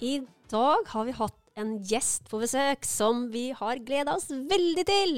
[0.00, 4.84] I dag har vi hatt en gjest på besøk som vi har gleda oss veldig
[4.84, 5.14] til.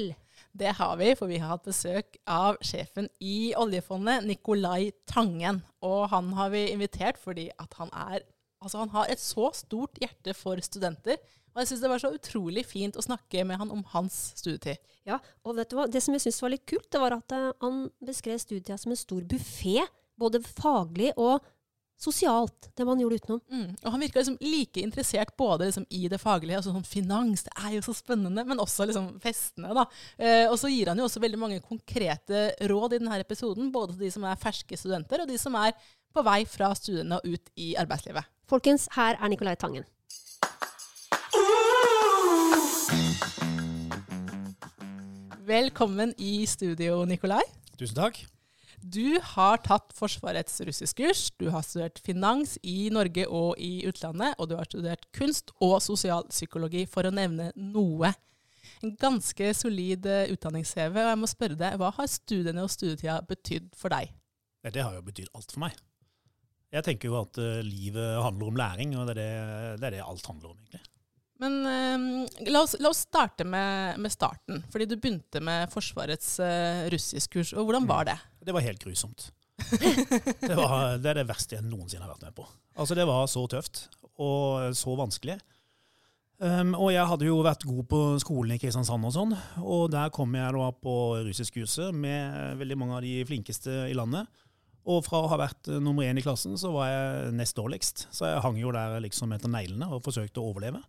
[0.55, 5.59] Det har vi, for vi har hatt besøk av sjefen i oljefondet, Nikolai Tangen.
[5.83, 8.27] Og han har vi invitert fordi at han er
[8.59, 11.15] Altså, han har et så stort hjerte for studenter.
[11.53, 14.81] Og jeg syns det var så utrolig fint å snakke med han om hans studietid.
[15.07, 15.85] Ja, og vet du hva?
[15.87, 18.91] Det som jeg syns var litt kult, det var at uh, han beskrev studietida som
[18.91, 19.77] en stor buffé.
[20.19, 21.39] Både faglig og
[21.99, 23.41] sosialt, det man gjorde utenom.
[23.51, 23.75] Mm.
[23.83, 27.53] Og han virka liksom like interessert både liksom i det faglige, altså sånn finans, det
[27.59, 29.73] er jo så spennende, men også liksom festene.
[29.75, 29.85] da.
[30.15, 33.97] Eh, og så gir han jo også veldig mange konkrete råd i denne episoden, både
[33.97, 35.75] til de som er ferske studenter, og de som er
[36.15, 38.31] på vei fra studiene og ut i arbeidslivet.
[38.49, 39.85] Folkens, her er Nicolai Tangen.
[45.49, 47.43] Velkommen i studio, Nikolai.
[47.75, 48.23] Tusen takk.
[48.81, 54.49] Du har tatt Forsvarets russiskurs, du har studert finans i Norge og i utlandet, og
[54.51, 58.13] du har studert kunst og sosialpsykologi, for å nevne noe.
[58.85, 63.19] En ganske solid eh, utdannings-CV, og jeg må spørre deg, hva har studiene og studietida
[63.27, 64.13] betydd for deg?
[64.69, 65.75] Det har jo betydd alt for meg.
[66.69, 69.95] Jeg tenker jo at uh, livet handler om læring, og det er det, det er
[69.97, 70.83] det, alt handler om, egentlig.
[71.39, 74.61] Men uh, la, oss, la, oss, starte med, med, starten.
[74.69, 77.55] Fordi du begynte med Forsvarets uh, russiskkurs.
[77.57, 78.17] Og hvordan var det?
[78.45, 79.29] Det var helt grusomt.
[79.69, 82.45] det, var, det, er det verste jeg noensinne har vært med på.
[82.79, 83.87] Altså, det var så tøft
[84.19, 85.39] og så vanskelig.
[86.39, 90.11] Um, og jeg hadde jo vært god på skolen i Kristiansand og sånn, og der
[90.15, 90.93] kom jeg da på
[91.25, 94.29] russiskkurset med veldig mange av de flinkeste i landet.
[94.89, 98.05] Og fra å ha vært nummer én i klassen, så var jeg nest dårligst.
[98.15, 100.79] Så jeg hang jo der liksom etter neglene og forsøkte å overleve.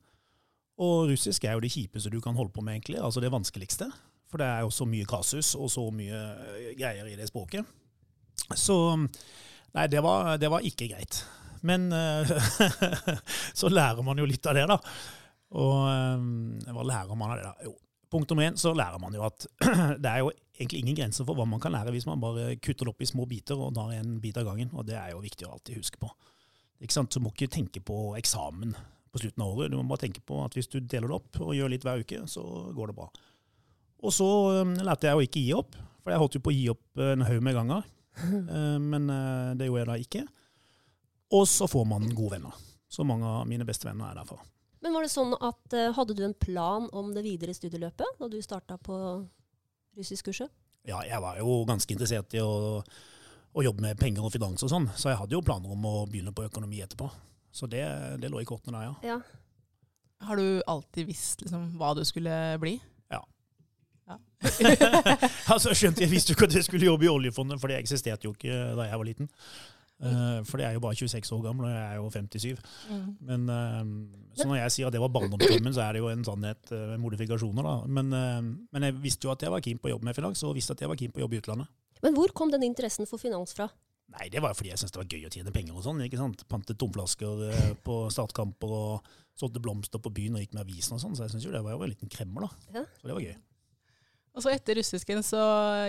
[0.80, 3.00] Og russisk er jo det kjipeste du kan holde på med, egentlig.
[3.02, 3.90] Altså det vanskeligste.
[4.30, 7.66] For det er jo så mye kasus og så mye eh, greier i det språket.
[8.54, 8.78] Så
[9.70, 11.20] Nei, det var, det var ikke greit.
[11.62, 12.26] Men uh,
[13.60, 14.78] så lærer man jo litt av det, da.
[15.60, 15.76] Og
[16.18, 17.68] um, hva lærer man av det, da?
[17.68, 17.74] Jo,
[18.10, 19.46] punkt nummer én så lærer man jo at
[20.02, 22.88] det er jo egentlig ingen grenser for hva man kan lære hvis man bare kutter
[22.88, 24.72] det opp i små biter og tar en bit av gangen.
[24.74, 26.10] Og det er jo viktig å alltid huske på.
[26.82, 27.14] Ikke sant?
[27.14, 28.74] Så må ikke tenke på eksamen
[29.10, 29.70] på slutten av året.
[29.70, 32.02] Du må bare tenke på at hvis du deler det opp og gjør litt hver
[32.02, 33.10] uke, så går det bra.
[34.00, 34.26] Og så
[34.62, 37.02] um, lærte jeg å ikke gi opp, for jeg holdt jo på å gi opp
[37.04, 37.88] en haug med ganger.
[38.20, 40.24] Uh, men uh, det gjorde jeg da ikke.
[41.36, 42.56] Og så får man gode venner.
[42.90, 44.40] Så mange av mine beste venner er derfra.
[44.80, 48.28] Men var det sånn at uh, Hadde du en plan om det videre studieløpet da
[48.32, 48.96] du starta på
[49.98, 50.50] russiskkurset?
[50.88, 54.70] Ja, jeg var jo ganske interessert i å, å, jobbe med penger og finans og
[54.72, 57.10] sånn, så jeg hadde jo planer om å begynne på økonomi etterpå.
[57.52, 57.84] Så det,
[58.22, 59.18] det lå i kortene der, ja.
[59.18, 59.18] ja.
[60.24, 62.78] Har du alltid visst liksom, hva du skulle bli?
[64.10, 64.18] Ja.
[65.54, 68.26] altså, skjønte Jeg visste jo ikke at jeg skulle jobbe i oljefondet, for det eksisterte
[68.26, 69.30] jo ikke da jeg var liten.
[70.00, 72.60] Uh, for det er jo bare 26 år gammel, og jeg er jo 57.
[72.88, 73.08] Mm.
[73.28, 76.24] Men, uh, så når jeg sier at det var barndomsdrømmen, så er det jo en
[76.24, 77.68] sannhet uh, med modifikasjoner.
[77.68, 77.74] da.
[77.86, 78.08] Men,
[78.72, 80.76] men, jeg visste jo at jeg var keen på å jobbe med finans, og visste
[80.76, 81.68] at jeg var keen på å jobbe i utlandet.
[82.00, 83.68] Men hvor kom den interessen for finans fra?
[84.16, 86.00] Nei, Det var fordi jeg syntes det var gøy å tjene penger og sånn.
[86.02, 86.46] ikke sant?
[86.48, 87.44] Pantet tomflasker
[87.84, 91.14] på startkamper og solgte blomster på byen og gikk med avisen og sånn.
[91.14, 92.80] Så jeg syntes jo det var jo en liten kremmer, da.
[92.80, 92.86] Ja.
[92.98, 93.36] Så det var gøy.
[94.34, 95.40] Og så etter russisken så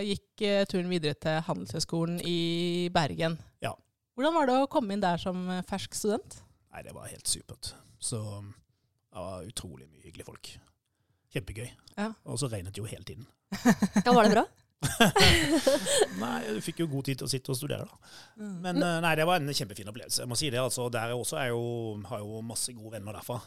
[0.02, 3.36] gikk turen videre til Handelshøyskolen i Bergen.
[3.62, 3.74] Ja.
[4.18, 6.40] Hvordan var det å komme inn der som eh, fersk student?
[6.72, 7.72] Nei, Det var helt supert.
[8.02, 10.50] Så det var utrolig mye hyggelige folk.
[11.32, 11.70] Kjempegøy.
[11.96, 12.10] Ja.
[12.28, 13.28] Og så regnet det jo hele tiden.
[14.04, 14.44] ja, Var det bra?
[16.22, 18.12] nei, du fikk jo god tid til å sitte og studere, da.
[18.42, 18.54] Mm.
[18.64, 20.24] Men eh, nei, det var en kjempefin opplevelse.
[20.24, 20.88] Jeg må si det, altså.
[20.92, 21.62] Der også er jo,
[22.10, 23.38] har jo masse gode venner derfra.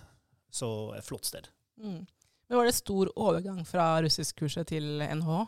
[0.56, 1.50] Så et flott sted.
[1.84, 2.06] Mm.
[2.48, 5.46] Men Var det stor overgang fra russiskkurset til NHH?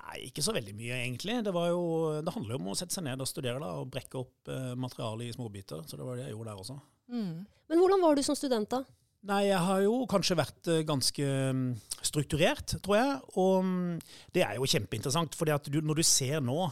[0.00, 1.36] Nei, ikke så veldig mye, egentlig.
[1.46, 1.84] Det, jo,
[2.22, 4.72] det handler jo om å sette seg ned og studere da, og brekke opp eh,
[4.78, 5.82] materialet i småbiter.
[5.86, 6.78] Så det var det jeg gjorde der også.
[7.10, 7.32] Mm.
[7.70, 8.84] Men hvordan var du som student, da?
[9.30, 11.64] Nei, jeg har jo kanskje vært eh, ganske mm,
[12.06, 13.16] strukturert, tror jeg.
[13.42, 13.98] Og mm,
[14.36, 16.70] det er jo kjempeinteressant, for når du ser nå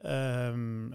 [0.00, 0.94] Um,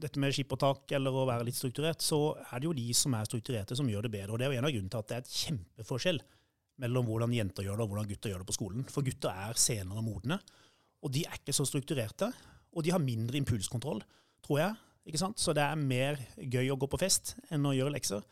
[0.00, 2.86] dette med skip og tak eller å være litt strukturert, så er det jo de
[2.96, 4.32] som er strukturerte, som gjør det bedre.
[4.32, 6.20] Og det er jo en av grunnene til at det er et kjempeforskjell
[6.82, 8.86] mellom hvordan jenter gjør det og hvordan gutter gjør det på skolen.
[8.92, 10.38] For gutter er senere modne.
[11.04, 12.30] Og de er ikke så strukturerte.
[12.76, 14.02] Og de har mindre impulskontroll,
[14.44, 14.80] tror jeg.
[15.06, 15.38] Ikke sant?
[15.40, 18.24] Så det er mer gøy å gå på fest enn å gjøre lekser.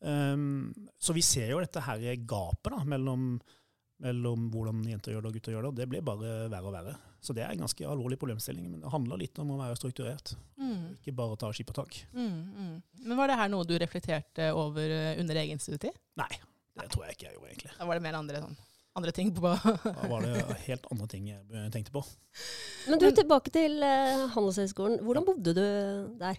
[0.00, 3.32] Um, så vi ser jo dette her gapet da, mellom,
[4.04, 6.74] mellom hvordan jenter gjør det og gutter gjør det, og det blir bare verre og
[6.74, 6.96] verre.
[7.22, 10.36] Så det er en ganske alvorlig problemstilling, men det handler litt om å være strukturert.
[10.60, 10.98] Mm.
[11.00, 11.96] Ikke bare ta skippertak.
[12.12, 12.76] Mm, mm.
[13.08, 15.98] Men var det her noe du reflekterte over eh, under egen studietid?
[16.20, 16.30] Nei,
[16.82, 17.70] det tror jeg ikke jeg gjorde, egentlig.
[17.78, 18.56] Da var det mer andre, sånn,
[18.98, 22.02] andre ting på Da var det helt andre ting jeg tenkte på.
[22.88, 25.00] Men du, tilbake til uh, Handelshøyskolen.
[25.06, 25.64] Hvordan bodde du
[26.20, 26.38] der?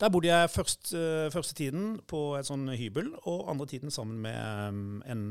[0.00, 4.20] Der bodde jeg først, uh, første tiden på et sånn hybel, og andre tiden sammen
[4.26, 5.22] med um, en,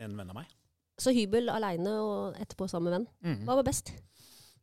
[0.00, 0.54] en, venn av meg.
[1.00, 3.08] Så hybel aleine og etterpå sammen med venn.
[3.26, 3.44] Mm.
[3.48, 3.92] Hva var best?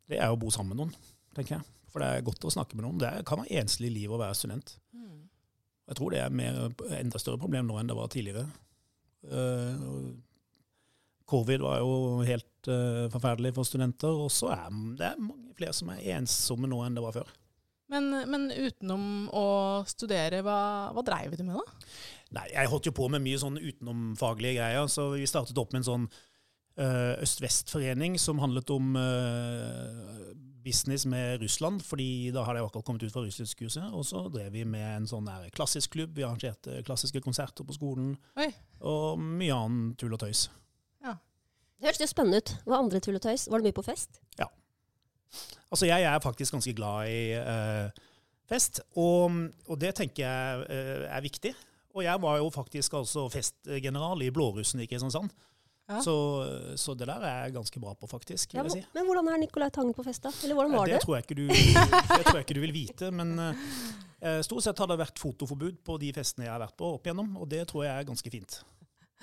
[0.09, 1.69] Det er å bo sammen med noen, tenker jeg.
[1.93, 2.97] For det er godt å snakke med noen.
[3.01, 4.73] Det kan være enslig liv å være student.
[4.97, 5.27] Mm.
[5.91, 6.57] Jeg tror det er mer,
[6.97, 8.47] enda større problem nå enn det var tidligere.
[9.29, 10.11] Uh,
[11.29, 14.67] Covid var jo helt uh, forferdelig for studenter, og så er
[14.99, 17.31] det mange flere som er ensomme nå enn det var før.
[17.93, 19.47] Men, men utenom å
[19.87, 21.89] studere, hva, hva dreiv du med da?
[22.39, 24.87] Nei, Jeg holdt jo på med mye sånn utenomfaglige greier.
[24.89, 28.95] så Vi startet opp med en sånn uh, øst-vest-forening som handlet om
[30.63, 33.91] business med Russland, fordi da hadde jeg akkurat kommet ut fra russiskkurset.
[33.91, 36.15] Og så drev vi med en sånn der klassisk klubb.
[36.17, 38.15] Vi arrangerte klassiske konserter på skolen.
[38.39, 38.49] Oi.
[38.87, 40.47] Og mye annen tull og tøys.
[41.83, 42.51] Det hørtes jo spennende ut.
[42.63, 43.49] Hva andre tull og tøys?
[43.51, 44.21] Var det mye på fest?
[44.39, 44.45] Ja.
[45.67, 48.03] Altså, jeg er faktisk ganske glad i eh,
[48.47, 49.35] fest, og,
[49.67, 51.51] og, det tenker jeg eh, er viktig.
[51.91, 55.27] Og jeg var jo faktisk altså festgeneral i Blårussen i Kristiansand.
[55.89, 55.99] Ja.
[55.99, 56.15] Så,
[56.79, 58.53] så, det der er jeg ganske bra på, faktisk.
[58.55, 58.79] Ja, si.
[58.95, 60.31] Men hvordan er Nicolai Tangen på fest, da?
[60.45, 60.95] Eller hvordan var det?
[60.95, 61.43] Det tror jeg ikke du,
[62.17, 63.09] jeg tror jeg ikke du vil vite.
[63.11, 66.93] Men uh, stort sett har det vært fotoforbud på de festene jeg har vært på
[66.95, 68.61] opp igjennom, og det tror jeg er ganske fint.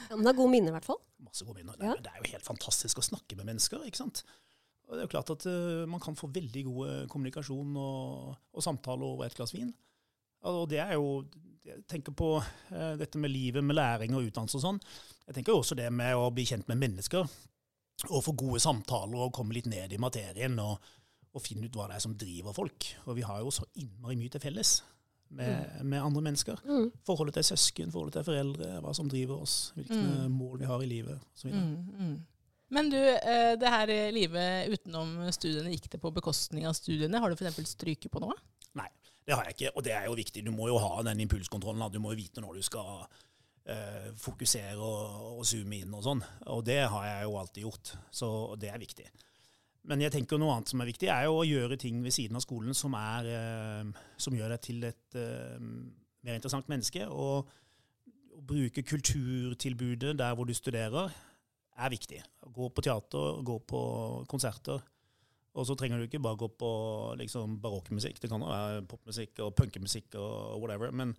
[0.03, 1.01] Ja, men det er gode minner, i hvert fall.
[1.25, 1.81] Masse gode minner.
[1.81, 1.97] Ja.
[1.97, 3.89] Det er jo helt fantastisk å snakke med mennesker.
[3.89, 4.25] ikke sant?
[4.85, 8.65] Og det er jo klart at uh, Man kan få veldig god kommunikasjon og, og
[8.65, 9.73] samtale over et glass vin.
[10.49, 11.23] Og det er jo
[11.67, 14.81] Jeg tenker på uh, dette med livet, med læring og utdannelse og sånn.
[15.27, 17.29] Jeg tenker også det med å bli kjent med mennesker.
[18.09, 20.57] Og få gode samtaler og komme litt ned i materien.
[20.63, 20.81] og,
[21.31, 22.89] og finne ut hva det er som driver folk.
[23.07, 24.81] Og vi har jo så innmari mye til felles
[25.31, 25.87] med, mm.
[25.93, 26.63] med andre mennesker.
[26.67, 26.91] Mm.
[27.07, 30.35] Forholdet til søsken, forholdet til foreldre, hva som driver oss, hvilke mm.
[30.35, 31.53] mål vi har i livet osv.
[31.55, 32.17] Mm, mm.
[32.75, 37.23] Men du, eh, det her livet utenom studiene, gikk det på bekostning av studiene?
[37.23, 37.63] Har du f.eks.
[37.77, 38.35] stryket på noe?
[39.31, 40.43] Det har jeg ikke, og det er jo viktig.
[40.43, 41.85] Du må jo ha den impulskontrollen.
[41.95, 46.23] Du må jo vite når du skal uh, fokusere og, og, zoome inn og sånn.
[46.51, 49.07] Og det har jeg jo alltid gjort, så det er viktig.
[49.87, 52.41] Men jeg tenker noe annet som er viktig, er jo å gjøre ting ved siden
[52.41, 55.63] av skolen som, er, eh, som gjør deg til et eh,
[56.27, 57.07] mer interessant menneske.
[57.07, 57.47] Og
[58.35, 61.15] å bruke kulturtilbudet der hvor du studerer,
[61.81, 62.19] er viktig.
[62.51, 63.81] Gå på teater, gå på
[64.29, 64.83] konserter.
[65.59, 66.71] Og så trenger du ikke bare gå på
[67.19, 68.21] liksom, barokkmusikk.
[68.23, 70.93] Det kan være popmusikk og punkemusikk og whatever.
[70.95, 71.17] Men,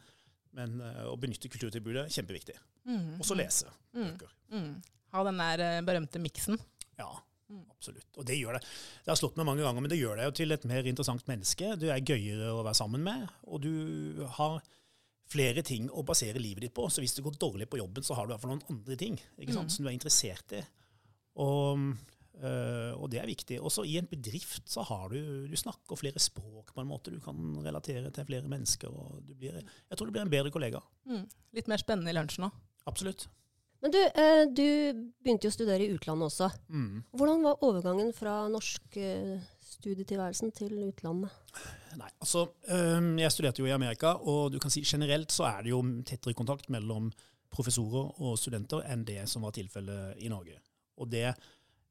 [0.56, 2.56] men uh, å benytte kulturtilbudet er kjempeviktig.
[2.88, 3.18] Mm.
[3.19, 4.06] Og så lese mm.
[4.06, 4.31] bøker.
[4.56, 4.72] Mm.
[5.12, 6.60] Ha den der berømte miksen.
[7.00, 7.12] Ja.
[7.51, 8.07] Absolutt.
[8.16, 8.62] Og det gjør det.
[9.04, 11.25] Det har slått meg mange ganger, men det gjør deg jo til et mer interessant
[11.28, 11.74] menneske.
[11.80, 14.62] Du er gøyere å være sammen med, og du har
[15.31, 16.88] flere ting å basere livet ditt på.
[16.92, 18.98] Så hvis det går dårlig på jobben, så har du i hvert fall noen andre
[19.00, 19.75] ting ikke sant, mm.
[19.75, 20.61] som du er interessert i.
[21.44, 21.92] Og,
[22.42, 23.60] øh, og det er viktig.
[23.62, 27.14] Også i en bedrift så har du Du snakker flere språk på en måte.
[27.14, 28.90] Du kan relatere til flere mennesker.
[28.90, 30.80] og du blir, Jeg tror du blir en bedre kollega.
[31.06, 31.28] Mm.
[31.54, 32.57] Litt mer spennende i lunsjen òg.
[32.88, 33.28] Absolutt.
[33.81, 34.68] Men du, uh, du
[35.24, 36.52] begynte jo å studere i utlandet også.
[36.69, 37.02] Mm.
[37.18, 41.33] Hvordan var overgangen fra norsk eh, studietilværelsen til utlandet?
[41.98, 45.74] Nei, altså, Jeg studerte jo i Amerika, og du kan si generelt så er det
[45.74, 47.10] jo tettere kontakt mellom
[47.52, 50.56] professorer og studenter enn det som var tilfellet i Norge.
[51.02, 51.33] Og det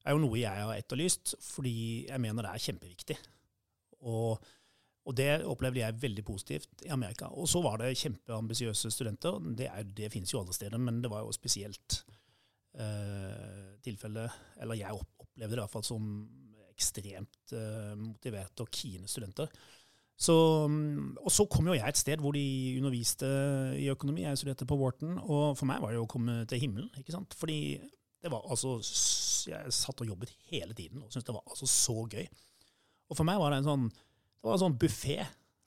[0.04, 3.18] er jo noe jeg har etterlyst, fordi jeg mener det er kjempeviktig.
[4.00, 4.40] Og
[5.08, 7.30] og det opplevde jeg veldig positivt i Amerika.
[7.32, 9.38] Og så var det kjempeambisiøse studenter.
[9.56, 12.02] Det, er, det finnes jo alle steder, men det var jo spesielt
[12.76, 14.28] eh, tilfelle
[14.60, 16.04] Eller jeg opplevde det i hvert fall som
[16.70, 19.48] ekstremt eh, motiverte og kine studenter.
[20.20, 20.36] Så,
[20.68, 23.28] og så kom jo jeg et sted hvor de underviste
[23.80, 24.26] i økonomi.
[24.26, 26.90] Jeg studerte på Wharton, og for meg var det jo å komme til himmelen.
[27.00, 27.32] ikke sant?
[27.40, 27.80] Fordi
[28.20, 28.76] det var altså
[29.48, 32.26] Jeg satt og jobbet hele tiden og syntes det var altså så gøy.
[33.10, 35.18] Og for meg var det en sånn det var en sånn buffé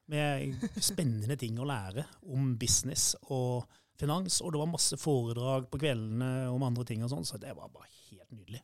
[0.09, 3.67] med spennende ting å lære om business og
[3.99, 4.41] finans.
[4.41, 7.69] Og det var masse foredrag på kveldene om andre ting og sånn, så det var
[7.69, 8.63] bare helt nydelig.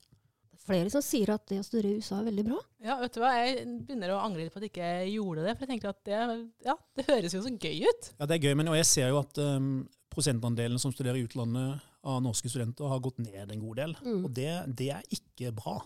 [0.70, 2.58] Flere som sier at det å studere i USA er veldig bra.
[2.86, 5.54] Ja, vet du hva, Jeg begynner å angre litt på at jeg ikke gjorde det.
[5.56, 6.20] For jeg tenker at det,
[6.68, 8.10] ja, det høres jo så gøy ut.
[8.20, 9.72] Ja, det er gøy, men jeg ser jo at um,
[10.14, 13.94] prosentandelen som studerer i utlandet av norske studenter, har gått ned en god del.
[14.06, 14.24] Mm.
[14.24, 14.50] Og det,
[14.80, 15.78] det, er ikke bra.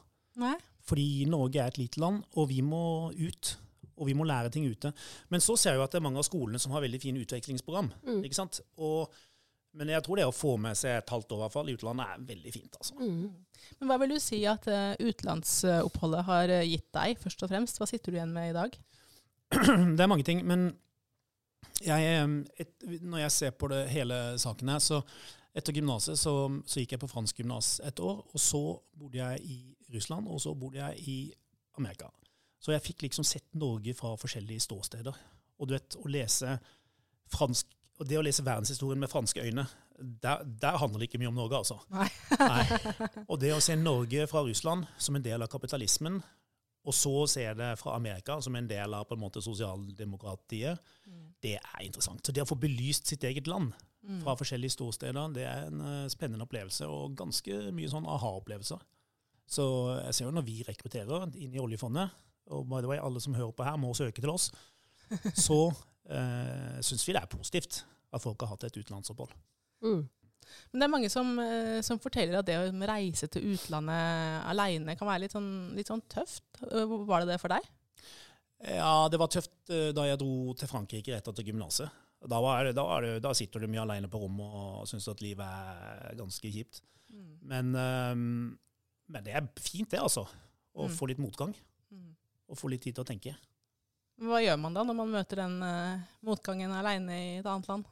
[0.41, 0.55] Nei.
[0.83, 3.57] Fordi Norge er et lite land, og vi må ut
[3.93, 4.89] Og vi må lære ting ute.
[5.29, 7.21] Men så ser jeg jo at det er mange av skolene som har veldig fine
[7.21, 7.91] utviklingsprogram.
[8.01, 8.23] Mm.
[8.25, 8.57] ikke sant?
[8.81, 9.13] Og,
[9.77, 11.75] men jeg tror det å få med seg et halvt år i hvert fall i
[11.77, 12.79] utlandet er veldig fint.
[12.79, 12.97] altså.
[12.97, 13.27] Mm.
[13.77, 17.77] Men hva vil du si at eh, utenlandsoppholdet har eh, gitt deg, først og fremst?
[17.79, 18.79] Hva sitter du igjen med i dag?
[19.97, 20.71] Det er mange ting, men
[21.83, 25.03] jeg, eh, et, når jeg ser på det hele saken her, så
[25.53, 26.33] etter gymnaset så,
[26.65, 28.61] så gikk jeg på fransk gymnas et år, og så
[28.97, 29.57] bodde jeg i
[29.93, 31.17] Russland, og så bodde jeg i
[31.77, 32.09] Amerika.
[32.63, 35.17] Så jeg fikk liksom sett Norge fra forskjellige ståsteder.
[35.59, 36.57] Og du vet, å lese
[37.33, 37.69] fransk,
[37.99, 39.67] og det å lese verdenshistorien med franske øyne,
[39.99, 41.77] der, der handler det ikke mye om Norge, altså.
[41.93, 42.07] Nei.
[42.39, 43.25] Nei.
[43.27, 46.17] Og det å se Norge fra Russland som en del av kapitalismen,
[46.83, 50.79] og så se det fra Amerika som en del av på en måte sosialdemokratiet,
[51.43, 52.23] det er interessant.
[52.25, 53.71] Så det å få belyst sitt eget land
[54.23, 58.81] fra forskjellige ståsteder, det er en eh, spennende opplevelse, og ganske mye sånn aha-opplevelser.
[59.47, 59.65] Så
[60.01, 62.11] jeg ser jo når vi rekrutterer inn i oljefondet,
[62.51, 64.49] og by the way, alle som hører på her må søke til oss,
[65.47, 65.59] så
[66.11, 69.31] eh, syns vi det er positivt at folk har hatt et utenlandsopphold.
[69.83, 70.03] Mm.
[70.71, 74.95] Men det er mange som, eh, som forteller at det å reise til utlandet aleine
[74.97, 76.43] kan være litt sånn, litt sånn tøft.
[76.71, 77.61] Eh, Var det det for deg?
[78.63, 81.89] Ja, det var tøft eh, da jeg dro til Frankrike rett etter gymnaset.
[82.23, 82.85] Da, var det- da,
[83.19, 86.81] da sitter du mye alene på rommet og syns at livet er ganske kjipt.
[87.43, 90.23] Men, eh, men det er fint, det, altså.
[90.75, 90.95] Å Mm.
[90.97, 91.53] få litt motgang.
[91.93, 92.15] Mm.
[92.49, 93.35] Og få litt tid til å tenke.
[94.21, 95.59] Hva gjør man da når man møter den
[96.23, 97.85] motgangen aleine i et annet land?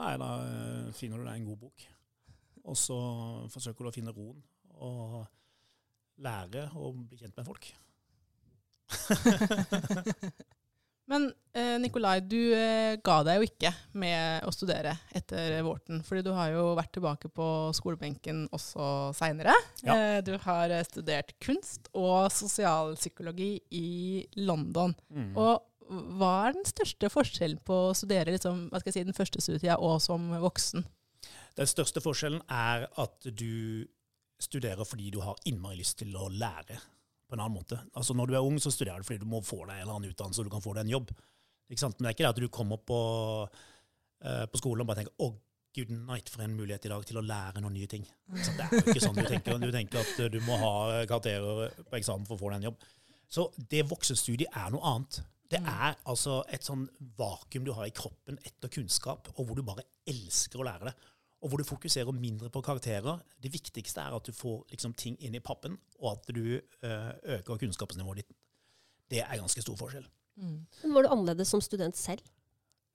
[0.00, 1.86] Nei, da eh, finner du deg en god bok.
[2.64, 2.98] Og så
[3.52, 4.40] forsøker du å finne roen
[4.84, 5.20] og
[6.24, 7.70] lære å bli kjent med folk.
[11.10, 13.70] Men eh, Nikolai, du eh, ga deg jo ikke
[14.00, 18.86] med å studere etter Wharton, fordi du har jo vært tilbake på skolebenken også
[19.18, 19.52] seinere.
[19.84, 19.98] Ja.
[19.98, 24.96] Eh, du har studert kunst og sosialpsykologi i London.
[25.12, 25.34] Mm.
[25.36, 30.00] Og hva er den største forskjellen på å studere liksom, si, den første studietida og
[30.02, 30.86] som voksen?
[31.58, 33.84] Den største forskjellen er at du
[34.42, 36.80] studerer fordi du har innmari lyst til å lære
[37.24, 37.78] på en annen måte.
[37.96, 39.96] Altså Når du er ung, så studerer du fordi du må få deg en eller
[39.96, 41.14] annen utdannelse og du kan få deg en jobb.
[41.70, 42.98] Men det er ikke det at du kommer på,
[43.48, 45.30] uh, på skolen og bare tenker 'Å,
[45.74, 48.04] good night, for en mulighet i dag til å lære noen nye ting'.
[48.36, 48.52] Så?
[48.54, 49.58] Det er jo ikke sånn du tenker.
[49.58, 52.68] Du tenker at eh, du må ha karakterer på eksamen for å få deg en
[52.68, 52.84] jobb.
[53.28, 55.24] Så det voksenstudiet er noe annet.
[55.52, 56.86] Det er altså et sånn
[57.18, 60.94] vakuum du har i kroppen etter kunnskap, og hvor du bare elsker å lære det.
[61.44, 63.20] Og hvor du fokuserer mindre på karakterer.
[63.42, 67.10] Det viktigste er at du får liksom, ting inn i pappen, og at du eh,
[67.36, 68.36] øker kunnskapsnivået ditt.
[69.12, 70.06] Det er ganske stor forskjell.
[70.40, 72.24] Men Var du annerledes som student selv?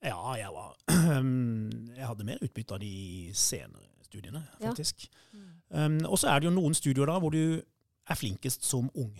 [0.04, 0.76] Ja, jeg var
[1.98, 4.72] Jeg hadde mer utbytte av de senere studiene, Ja.
[5.32, 5.46] Mm.
[5.70, 7.60] Um, og så er det jo noen studier da hvor du
[8.10, 9.12] er flinkest som ung.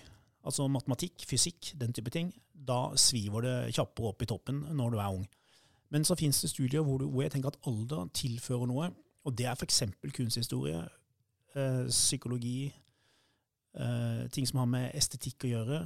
[0.47, 2.33] Altså matematikk, fysikk, den type ting.
[2.53, 5.27] Da sviver det kjappere opp i toppen når du er ung.
[5.91, 8.91] Men så finnes det studier hvor, du, hvor jeg tenker at alder tilfører noe.
[9.27, 9.83] Og det er f.eks.
[10.17, 10.81] kunsthistorie,
[11.57, 12.71] øh, psykologi,
[13.77, 15.81] øh, ting som har med estetikk å gjøre.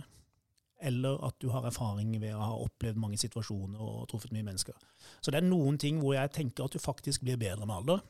[0.84, 4.76] Eller at du har erfaring ved å ha opplevd mange situasjoner og truffet mye mennesker.
[5.22, 8.04] Så det er noen ting hvor jeg tenker at du faktisk blir bedre med alder.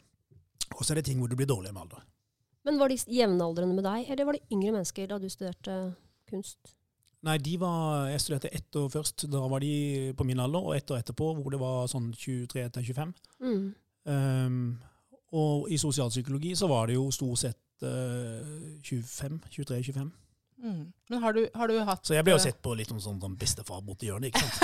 [0.75, 2.05] Og så er det ting hvor du blir dårligere med alder.
[2.65, 5.75] Men Var de jevnaldrende med deg, eller var det yngre mennesker da du studerte
[6.31, 6.59] kunst?
[7.25, 9.25] Nei, de var, jeg studerte ett år først.
[9.33, 12.69] Da var de på min alder, og ett år etterpå hvor det var sånn 23
[12.77, 13.15] til 25.
[13.41, 13.71] Mm.
[14.05, 14.59] Um,
[15.35, 18.45] og i sosialpsykologi så var det jo stort sett uh,
[18.85, 20.13] 25, 23-25.
[20.65, 20.93] Mm.
[21.09, 23.21] Men har du, har du hatt Så jeg ble jo sett på litt som sånn,
[23.21, 24.61] sånn bestefar borti hjørnet, ikke sant.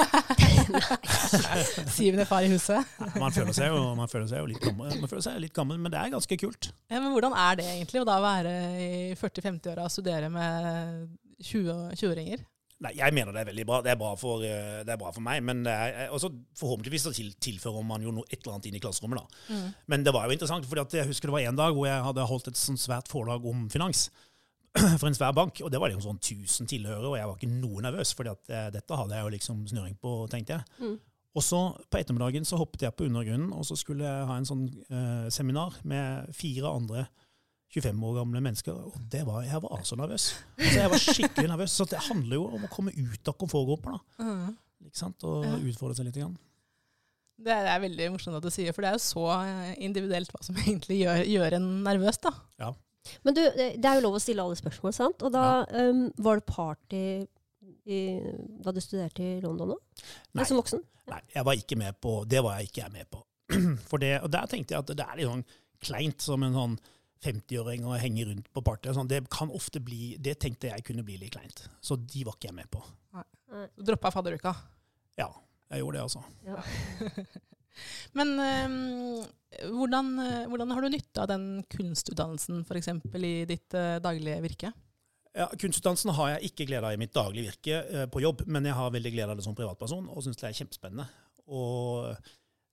[1.97, 2.81] syvende far i huset?
[3.21, 5.79] Man føler seg jo, man føler seg jo litt, gammel, man føler seg litt gammel,
[5.83, 6.71] men det er ganske kult.
[6.93, 8.53] Ja, men hvordan er det egentlig å da være
[8.85, 8.87] i
[9.19, 12.47] 40-50-åra og studere med 20 20-åringer?
[12.81, 13.79] Nei, jeg mener det er veldig bra.
[13.85, 15.43] Det er bra for, eh, det er bra for meg.
[15.45, 18.79] Men det er, også forhåpentligvis så til, tilfører man jo noe, et eller annet inn
[18.79, 19.21] i klasserommet.
[19.21, 19.59] da.
[19.93, 22.27] Men det var jo interessant, for jeg husker det var en dag hvor jeg hadde
[22.31, 24.09] holdt et sånn svært foredrag om finans
[25.01, 25.61] for en svær bank.
[25.61, 29.01] Og det var liksom sånn 1000 tilhørere, og jeg var ikke noe nervøs, for dette
[29.03, 30.81] hadde jeg jo liksom snøring på, tenkte jeg.
[30.81, 30.97] Mm.
[31.37, 31.61] Og så
[31.93, 35.29] på ettermiddagen så hoppet jeg på undergrunnen, og så skulle jeg ha en sånn uh,
[35.31, 37.05] seminar med fire andre
[37.71, 38.75] 25 år gamle mennesker.
[38.91, 40.29] Og det var, jeg var så nervøs.
[40.59, 41.75] Altså, jeg var skikkelig nervøs.
[41.79, 43.99] Så det handler jo om å komme ut av komfortgruppa.
[44.19, 44.57] Mm.
[45.23, 45.57] Og Ja.
[45.71, 46.19] utfordre seg litt.
[46.19, 46.37] Grann.
[47.41, 49.75] Det er, det er veldig morsomt at du sier, for det er jo så eh,
[49.87, 52.19] individuelt hva som egentlig gjør, gjør en nervøs.
[52.27, 52.33] da.
[52.61, 52.73] Ja.
[53.25, 55.23] Men du, det er jo lov å stille alle spørsmål, sant?
[55.25, 57.05] Og da um, var det party
[57.89, 58.01] i,
[58.61, 60.05] da du studerte i London òg?
[60.37, 60.45] Nei.
[60.45, 60.83] Som voksen?
[61.09, 63.23] Nei, jeg var ikke med på, det var jeg ikke jeg med på.
[63.89, 65.47] For det, og der tenkte jeg at det er litt sånn
[65.81, 66.77] kleint som en sånn
[67.25, 68.91] 50-åring å henge rundt på party.
[68.91, 69.11] og Sånn.
[69.11, 71.67] Det kan ofte bli, det tenkte jeg kunne bli litt kleint.
[71.85, 72.83] Så de var ikke jeg med på.
[73.17, 73.27] Nei.
[73.77, 74.55] Du droppa fadderuka.
[75.21, 75.29] Ja,
[75.71, 76.23] jeg gjorde det, altså.
[76.47, 76.63] Ja.
[78.19, 79.25] Men øhm,
[79.77, 82.91] hvordan, øh, hvordan har du nytte av den kunstutdannelsen f.eks.
[83.17, 84.73] i ditt øh, daglige virke?
[85.31, 88.67] Ja, Kunstutdannelsen har jeg ikke glede av i mitt daglige virke eh, på jobb, men
[88.67, 91.07] jeg har veldig glede av det som privatperson og syns det er kjempespennende.
[91.47, 92.11] Og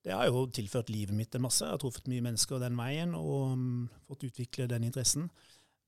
[0.08, 1.66] det har jo tilført livet mitt en masse.
[1.66, 5.26] Jeg har truffet mye mennesker den veien og um, fått utvikle den interessen.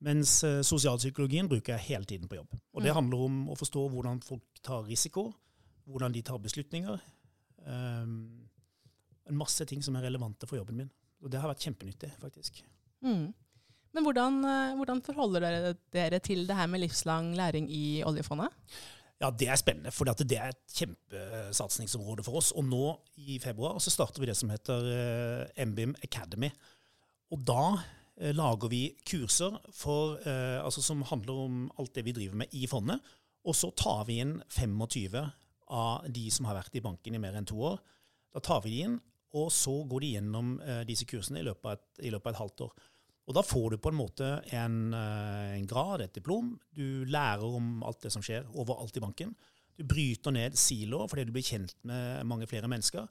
[0.03, 2.51] Mens uh, sosialpsykologien bruker jeg hele tiden på jobb.
[2.75, 2.97] Og det Mm.
[2.99, 5.29] handler om å forstå hvordan folk tar risiko,
[5.87, 6.99] hvordan de tar beslutninger.
[7.65, 8.49] Um,
[9.29, 10.91] en masse ting som er relevante for jobben min.
[11.23, 12.61] Og det har vært kjempenyttig, faktisk.
[13.03, 13.33] Mm.
[13.93, 18.51] Men hvordan, øh, hvordan forholder dere dere til det her med livslang læring i oljefondet?
[19.19, 22.53] Ja, det er spennende, for det er et kjempesatsingsområde for oss.
[22.55, 22.83] Og nå
[23.19, 26.47] i februar så starter vi det som heter eh, MBIM Academy.
[27.35, 32.15] Og da eh, lager vi kurser for, eh, altså som handler om alt det vi
[32.15, 33.03] driver med i fondet.
[33.43, 35.19] Og så tar vi inn 25
[35.69, 37.79] av de som har vært i banken i mer enn to år.
[38.33, 38.97] Da tar vi de inn,
[39.37, 42.33] og så går de gjennom eh, disse kursene i løpet, av et, i løpet av
[42.33, 42.87] et halvt år.
[43.29, 46.55] Og da får du på en måte en, eh, en grad, et diplom.
[46.73, 49.35] Du lærer om alt det som skjer overalt i banken.
[49.77, 53.05] Du bryter ned siloer fordi du blir kjent med mange flere mennesker.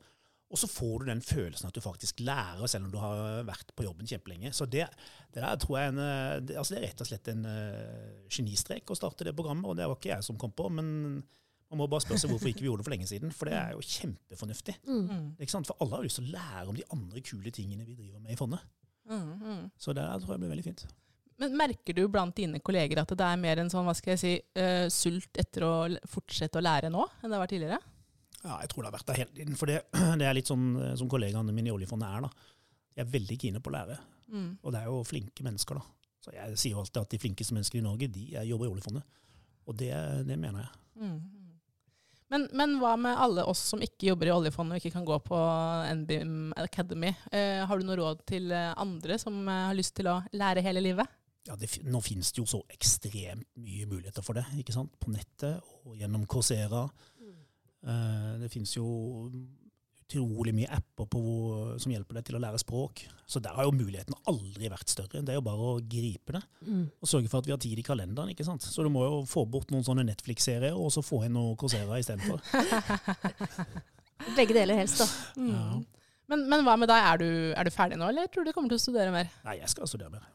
[0.48, 3.74] Og så får du den følelsen at du faktisk lærer, selv om du har vært
[3.76, 4.50] på jobben kjempelenge.
[4.56, 4.86] Så det,
[5.34, 8.24] det der tror jeg en, eh, det, altså det er rett og slett en uh,
[8.32, 9.68] genistrek å starte det programmet.
[9.68, 10.88] Og det var ikke jeg som kom på, men
[11.68, 13.34] man må bare spørre seg hvorfor ikke vi gjorde det for lenge siden.
[13.36, 14.78] For det er jo kjempefornuftig.
[14.88, 15.04] Mm.
[15.04, 15.30] Mm.
[15.36, 15.68] Ikke sant?
[15.68, 18.32] For alle har lyst til å lære om de andre kule tingene vi driver med
[18.32, 18.64] i fondet.
[19.08, 19.60] Mm, mm.
[19.80, 20.86] Så det tror jeg blir veldig fint.
[21.38, 24.20] Men merker du blant dine kolleger at det er mer en sånn, hva skal jeg
[24.22, 25.72] si, uh, sult etter å
[26.10, 27.78] fortsette å lære nå enn det har vært tidligere?
[28.42, 29.58] Ja, jeg tror det har vært der hele tiden.
[29.58, 29.78] For det,
[30.20, 32.26] det er litt sånn eh, som kollegaene mine i oljefondet er.
[32.26, 32.58] da.
[32.94, 33.96] De er veldig kine på å lære.
[34.30, 34.50] Mm.
[34.62, 36.14] Og det er jo flinke mennesker, da.
[36.22, 38.72] Så jeg sier jo alltid at de flinkeste menneskene i Norge, de er- jobber i
[38.74, 39.18] oljefondet.
[39.68, 39.90] Og det,
[40.28, 40.82] det mener jeg.
[41.02, 41.18] Mm.
[42.28, 42.34] Mm.
[42.34, 45.16] Men, men hva med alle oss som ikke jobber i oljefondet og ikke kan gå
[45.24, 45.38] på
[46.02, 47.14] NBIM Academy?
[47.32, 50.64] Eh, har du noe råd til eh, andre som eh, har lyst til å lære
[50.66, 51.08] hele livet?
[51.48, 54.44] Ja, det, Nå finnes det jo så ekstremt mye muligheter for det.
[54.60, 54.92] ikke sant?
[55.00, 56.84] På nettet og gjennom Coursera.
[57.88, 58.86] Eh, det finnes jo
[60.08, 63.02] utrolig mye apper på hvor, som hjelper deg til å lære språk.
[63.28, 65.20] Så der har jo muligheten aldri vært større.
[65.20, 66.42] Det er jo bare å gripe det.
[66.64, 66.86] Mm.
[66.88, 68.32] Og sørge for at vi har tid i kalenderen.
[68.32, 68.64] ikke sant?
[68.64, 72.00] Så du må jo få bort noen sånne Netflix-serier, og så få inn noe Coursera
[72.00, 72.40] istedenfor.
[74.38, 75.08] Begge deler helst, da.
[75.36, 75.52] Mm.
[75.52, 75.68] Ja.
[76.28, 77.04] Men, men hva med deg?
[77.04, 79.30] Er du, er du ferdig nå, eller tror du du kommer til å studere mer?
[79.44, 80.26] Nei, jeg skal studere mer.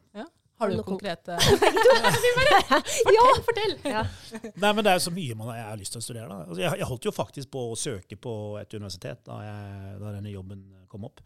[0.61, 1.27] Har du Noe konkret?
[2.37, 2.81] fortell!
[3.15, 3.27] ja!
[3.45, 3.75] Fortell!
[3.89, 4.03] ja.
[4.61, 6.29] Nei, men det er så mye man har lyst til å studere.
[6.29, 6.43] da.
[6.45, 10.13] Altså, jeg, jeg holdt jo faktisk på å søke på et universitet da, jeg, da
[10.17, 11.23] denne jobben kom opp.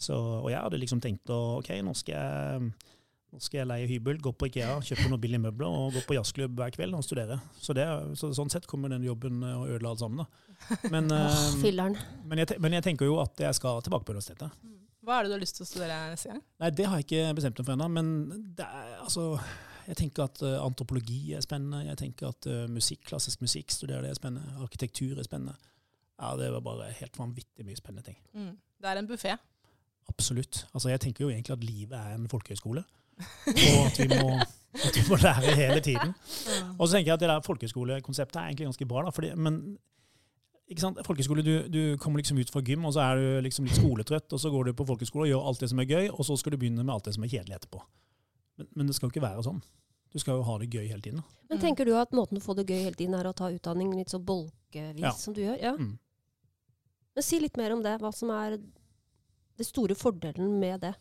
[0.00, 2.68] Så, og jeg hadde liksom tenkt å ok, nå skal jeg,
[3.34, 6.16] nå skal jeg leie hybel, gå på Ikea, kjøpe noen billige møbler og gå på
[6.16, 7.36] jazzklubb hver kveld og studere.
[7.60, 7.84] Så, det,
[8.16, 10.24] så sånn sett kommer den jobben å ødele alt sammen.
[10.24, 10.78] da.
[10.92, 11.98] Men, eh, Filler'n.
[12.28, 14.56] men, jeg, men jeg tenker jo at jeg skal tilbake på universitetet.
[15.00, 16.40] Hva er det du har lyst til å studere neste gang?
[16.60, 18.08] Nei, det har jeg ikke bestemt meg for ennå, men
[18.58, 19.24] det er, altså,
[19.88, 21.86] jeg tenker at uh, antropologi er spennende.
[21.88, 24.60] Jeg tenker at uh, musikk, klassisk musikk, studerer det er spennende.
[24.60, 25.56] Arkitektur er spennende.
[26.20, 28.18] Ja, Det var bare helt vanvittig mye spennende ting.
[28.36, 28.52] Mm.
[28.80, 29.36] Det er en buffé.
[30.12, 30.66] Absolutt.
[30.74, 32.84] Altså, Jeg tenker jo egentlig at livet er en folkehøyskole,
[33.70, 34.36] og at vi må,
[34.84, 36.12] at vi må lære hele tiden.
[36.76, 39.78] Og så tenker jeg at det der folkehøyskolekonseptet er egentlig ganske bra, da, fordi, men
[40.70, 41.00] ikke sant?
[41.06, 44.30] Folkeskole, du, du kommer liksom ut fra gym, og så er du liksom litt skoletrøtt,
[44.32, 46.36] og så går du på folkeskole og gjør alt det som er gøy, og så
[46.38, 47.82] skal du begynne med alt det som er kjedelig etterpå.
[48.60, 49.58] Men, men det skal jo ikke være sånn.
[50.10, 51.20] Du skal jo ha det gøy hele tiden.
[51.22, 51.42] da.
[51.50, 53.92] Men tenker du at måten å få det gøy hele tiden er å ta utdanning
[53.94, 55.12] litt så bolkevis Ja.
[55.14, 55.58] som du gjør?
[55.62, 55.74] Ja.
[55.78, 55.92] Mm.
[57.14, 57.96] Men si litt mer om det.
[58.02, 60.94] Hva som er det store fordelen med det.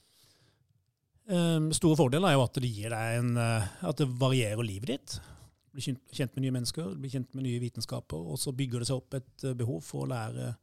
[1.30, 4.90] Um, store fordelen er jo at det gir deg en eh, At det varierer livet
[4.96, 5.20] ditt.
[5.74, 9.02] Blir kjent, med nye mennesker, blir kjent med nye vitenskaper, og så bygger det seg
[9.02, 10.54] opp et eh, behov for å lære,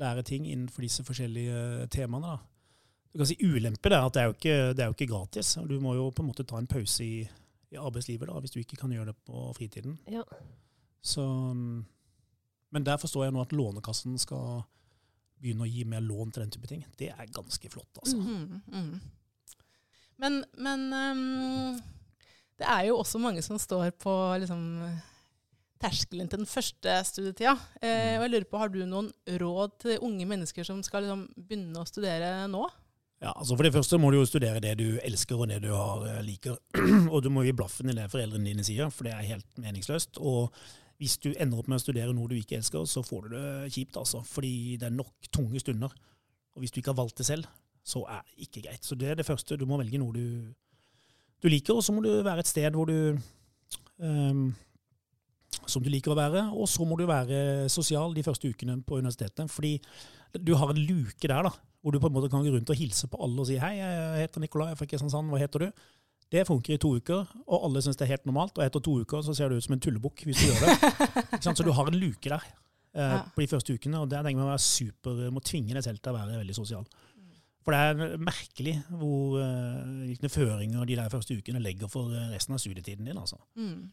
[0.00, 2.32] lære ting innenfor disse forskjellige eh, temaene.
[2.38, 3.04] Da.
[3.12, 5.52] Du kan si Ulempe er at det er, jo ikke, det er jo ikke gratis.
[5.68, 7.22] Du må jo på en måte ta en pause i,
[7.74, 9.98] i arbeidslivet da, hvis du ikke kan gjøre det på fritiden.
[10.10, 10.24] Ja.
[11.02, 11.82] Så, um,
[12.70, 14.62] men der forstår jeg nå at Lånekassen skal
[15.40, 16.84] begynne å gi mer lån til den type ting.
[17.00, 18.20] Det er ganske flott, altså.
[18.20, 18.94] Mm, mm.
[20.20, 21.78] Men, men øhm,
[22.60, 24.62] det er jo også mange som står på liksom,
[25.80, 27.56] terskelen til den første studietida.
[27.80, 31.26] Eh, og jeg lurer på, Har du noen råd til unge mennesker som skal liksom,
[31.36, 32.66] begynne å studere nå?
[33.20, 35.72] Ja, altså For det første må du jo studere det du elsker og det du
[35.72, 36.56] har, eh, liker.
[37.12, 40.20] og du må gi blaffen i det foreldrene dine sier, for det er helt meningsløst.
[40.20, 40.52] Og
[41.00, 43.72] hvis du ender opp med å studere noe du ikke elsker, så får du det
[43.72, 44.20] kjipt, altså.
[44.24, 45.92] Fordi det er nok tunge stunder.
[46.56, 47.48] Og hvis du ikke har valgt det selv,
[47.84, 48.84] så er det ikke greit.
[48.84, 49.56] Så det er det første.
[49.56, 50.24] Du må velge noe du,
[51.40, 53.16] du liker, og så må du være et sted hvor du
[54.00, 54.50] um,
[55.66, 59.00] som du liker å være, og så må du være sosial de første ukene på
[59.00, 59.50] universitetet.
[59.50, 59.76] Fordi
[60.38, 62.78] du har en luke der da, hvor du på en måte kan gå rundt og
[62.78, 65.66] hilse på alle og si 'hei, jeg heter Nikolai, jeg er fra Kristiansand, hva heter
[65.66, 65.72] du?'
[66.30, 68.54] Det funker i to uker, og alle syns det er helt normalt.
[68.58, 71.42] Og etter to uker så ser du ut som en tullebukk hvis du gjør det.
[71.42, 72.44] Så du har en luke der
[72.94, 75.82] eh, på de første ukene, og det tenker jeg må være super, må tvinge deg
[75.82, 76.86] selv til å være veldig sosial.
[77.64, 82.30] For det er merkelig hvor, eh, hvilke føringer de der første ukene legger for eh,
[82.32, 83.18] resten av studietiden din.
[83.20, 83.36] altså.
[83.58, 83.90] Mm.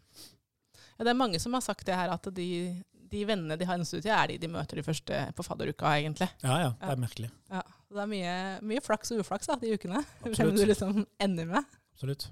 [0.97, 2.47] Ja, det er mange som har sagt det her, at de,
[3.11, 6.29] de vennene de har i studiet, er de de møter de første på fadderuka, egentlig.
[6.45, 7.29] Ja, ja, det er merkelig.
[7.51, 7.61] Ja.
[7.87, 8.33] Det er mye,
[8.67, 10.01] mye flaks og uflaks da, de ukene.
[10.23, 10.59] Hvem Absolutt.
[10.59, 11.77] du liksom ender med.
[11.95, 12.29] Absolutt.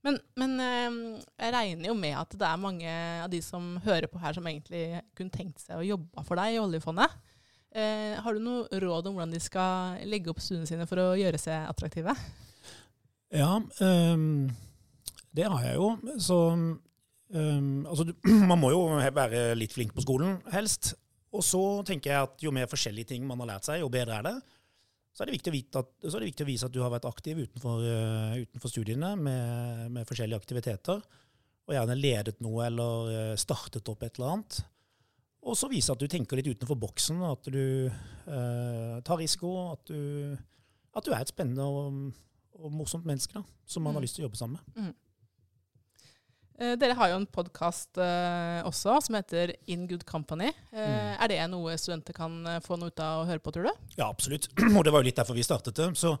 [0.00, 0.98] Men, men eh,
[1.44, 2.92] jeg regner jo med at det er mange
[3.24, 6.56] av de som hører på her, som egentlig kunne tenkt seg å jobbe for deg
[6.56, 7.18] i oljefondet.
[7.70, 11.08] Eh, har du noe råd om hvordan de skal legge opp studiene sine for å
[11.18, 12.14] gjøre seg attraktive?
[13.30, 14.48] Ja, um,
[15.30, 15.92] det har jeg jo.
[16.18, 18.14] Så um, altså, du,
[18.50, 20.96] man må jo være litt flink på skolen, helst.
[21.30, 24.18] Og så tenker jeg at jo mer forskjellige ting man har lært seg, jo bedre
[24.18, 24.36] er det.
[25.14, 27.38] Så er det viktig å, at, det viktig å vise at du har vært aktiv
[27.38, 31.06] utenfor, uh, utenfor studiene med, med forskjellige aktiviteter.
[31.70, 34.56] Og gjerne ledet noe eller eh, startet opp et eller annet.
[35.42, 39.86] Og så vise at du tenker litt utenfor boksen, at du eh, tar risiko, at
[39.88, 40.36] du,
[40.96, 42.12] at du er et spennende og,
[42.60, 44.04] og morsomt menneske da, som man har Mm.
[44.04, 44.84] lyst til å jobbe sammen med.
[44.84, 44.92] Eh,
[46.60, 50.50] dere har jo en podkast eh, også som heter In Good Company.
[50.72, 51.16] Eh, Mm.
[51.24, 53.84] Er det noe studenter kan eh, få noe ut av å høre på, tror du?
[53.98, 54.48] Ja, absolutt.
[54.76, 55.86] Og det var jo litt derfor vi startet det.
[56.00, 56.14] Så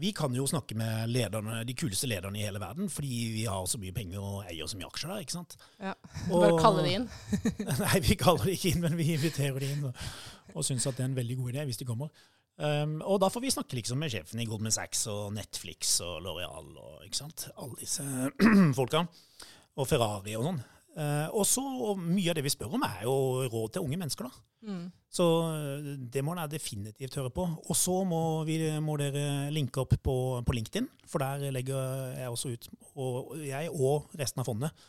[0.00, 3.66] vi kan jo snakke med lederne, de kuleste lederne i hele verden, fordi vi har
[3.68, 5.56] så mye penger og eier så mye aksjer der, ikke sant?
[5.80, 5.92] Ja.
[6.32, 7.08] Og- Bare kalle de inn.
[7.84, 10.04] Nei, vi kaller de ikke inn, men vi inviterer de inn og,
[10.54, 12.12] og syns at det er en veldig god idé hvis de kommer.
[12.60, 16.18] Um, og da får vi snakke liksom med sjefen i Goldman Sachs og Netflix og
[16.24, 17.46] L'Oreal og ikke sant?
[17.56, 18.04] alle disse
[18.78, 19.06] folka.
[19.80, 20.60] Og Ferrari og sånn.
[20.90, 23.14] Uh, og så og mye av det vi spør om, er jo
[23.48, 24.26] råd til unge mennesker.
[24.26, 24.46] da.
[24.66, 24.86] Mm.
[25.08, 27.46] Så uh, det må dere definitivt høre på.
[27.46, 28.22] Og så må,
[28.84, 30.16] må dere linke opp på,
[30.46, 34.88] på LinkedIn, for der legger jeg også ut, og jeg og resten av fondet,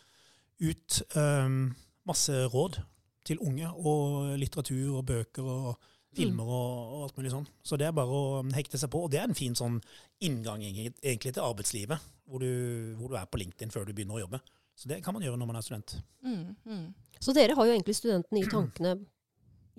[0.62, 1.71] ut um,
[2.10, 2.82] masse råd
[3.25, 7.45] til unge, og litteratur og bøker og filmer og, og alt mulig sånn.
[7.63, 9.06] Så det er bare å hekte seg på.
[9.06, 9.80] Og det er en fin sånn
[10.25, 12.51] inngang egentlig egentlig til arbeidslivet, hvor du,
[12.99, 14.41] hvor du er på LinkedIn før du begynner å jobbe.
[14.76, 15.96] Så det kan man gjøre når man er student.
[16.26, 16.56] Mm.
[16.66, 16.86] Mm.
[17.22, 18.96] Så dere har jo egentlig studentene i tankene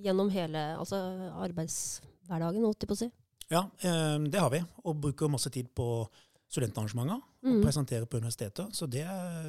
[0.03, 0.99] gjennom hele altså
[1.47, 3.11] arbeidshverdagen, holdt jeg på å si.
[3.53, 4.63] Ja, eh, det har vi.
[4.85, 6.07] Og bruker masse tid på
[6.53, 7.21] studentarrangementer.
[7.43, 7.63] Og Mm.
[7.65, 8.69] presenterer på universiteter.
[8.73, 9.07] Så det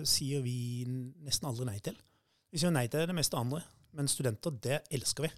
[0.07, 0.83] sier vi
[1.21, 1.95] nesten aldri nei til.
[2.51, 3.61] Vi sier nei til det meste andre.
[3.93, 5.29] Men studenter, det elsker vi.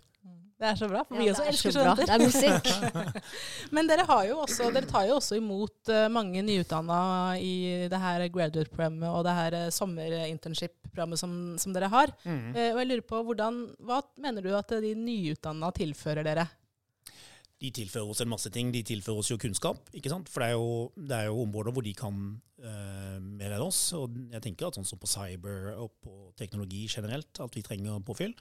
[0.65, 2.09] Det er så bra, for Ja, vi også er elsker så studenter.
[2.09, 3.21] Det er musikk.
[3.75, 6.97] Men dere, har jo også, dere tar jo også imot eh, mange nyutdanna
[7.37, 7.53] i
[7.91, 12.13] det her graduate-programmet og det her eh, sommerinternship-programmet som, som dere har.
[12.25, 16.47] Eh, og jeg lurer på, hvordan, Hva mener du at de nyutdanna tilfører dere?
[17.61, 18.73] De tilfører oss en masse ting.
[18.73, 19.85] De tilfører oss jo kunnskap.
[19.95, 20.29] ikke sant?
[20.31, 22.19] For det er jo, det er jo områder hvor de kan
[22.59, 23.87] eh, mer enn oss.
[23.97, 28.01] Og jeg tenker at sånn som på cyber og på teknologi generelt, at vi trenger
[28.05, 28.33] påfyll.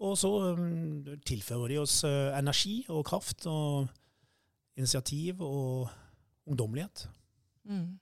[0.00, 3.90] Og så um, tilfører de oss uh, energi og kraft og
[4.80, 5.90] initiativ og
[6.48, 7.04] ungdommelighet.
[7.68, 7.98] Mm.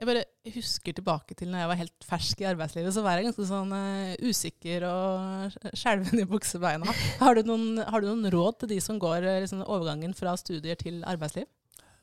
[0.00, 3.26] Jeg bare husker tilbake til når jeg var helt fersk i arbeidslivet, så var jeg
[3.28, 6.94] ganske sånn uh, usikker og skjelven i buksebeina.
[7.20, 10.32] Har du, noen, har du noen råd til de som går eh, liksom, overgangen fra
[10.40, 11.48] studier til arbeidsliv?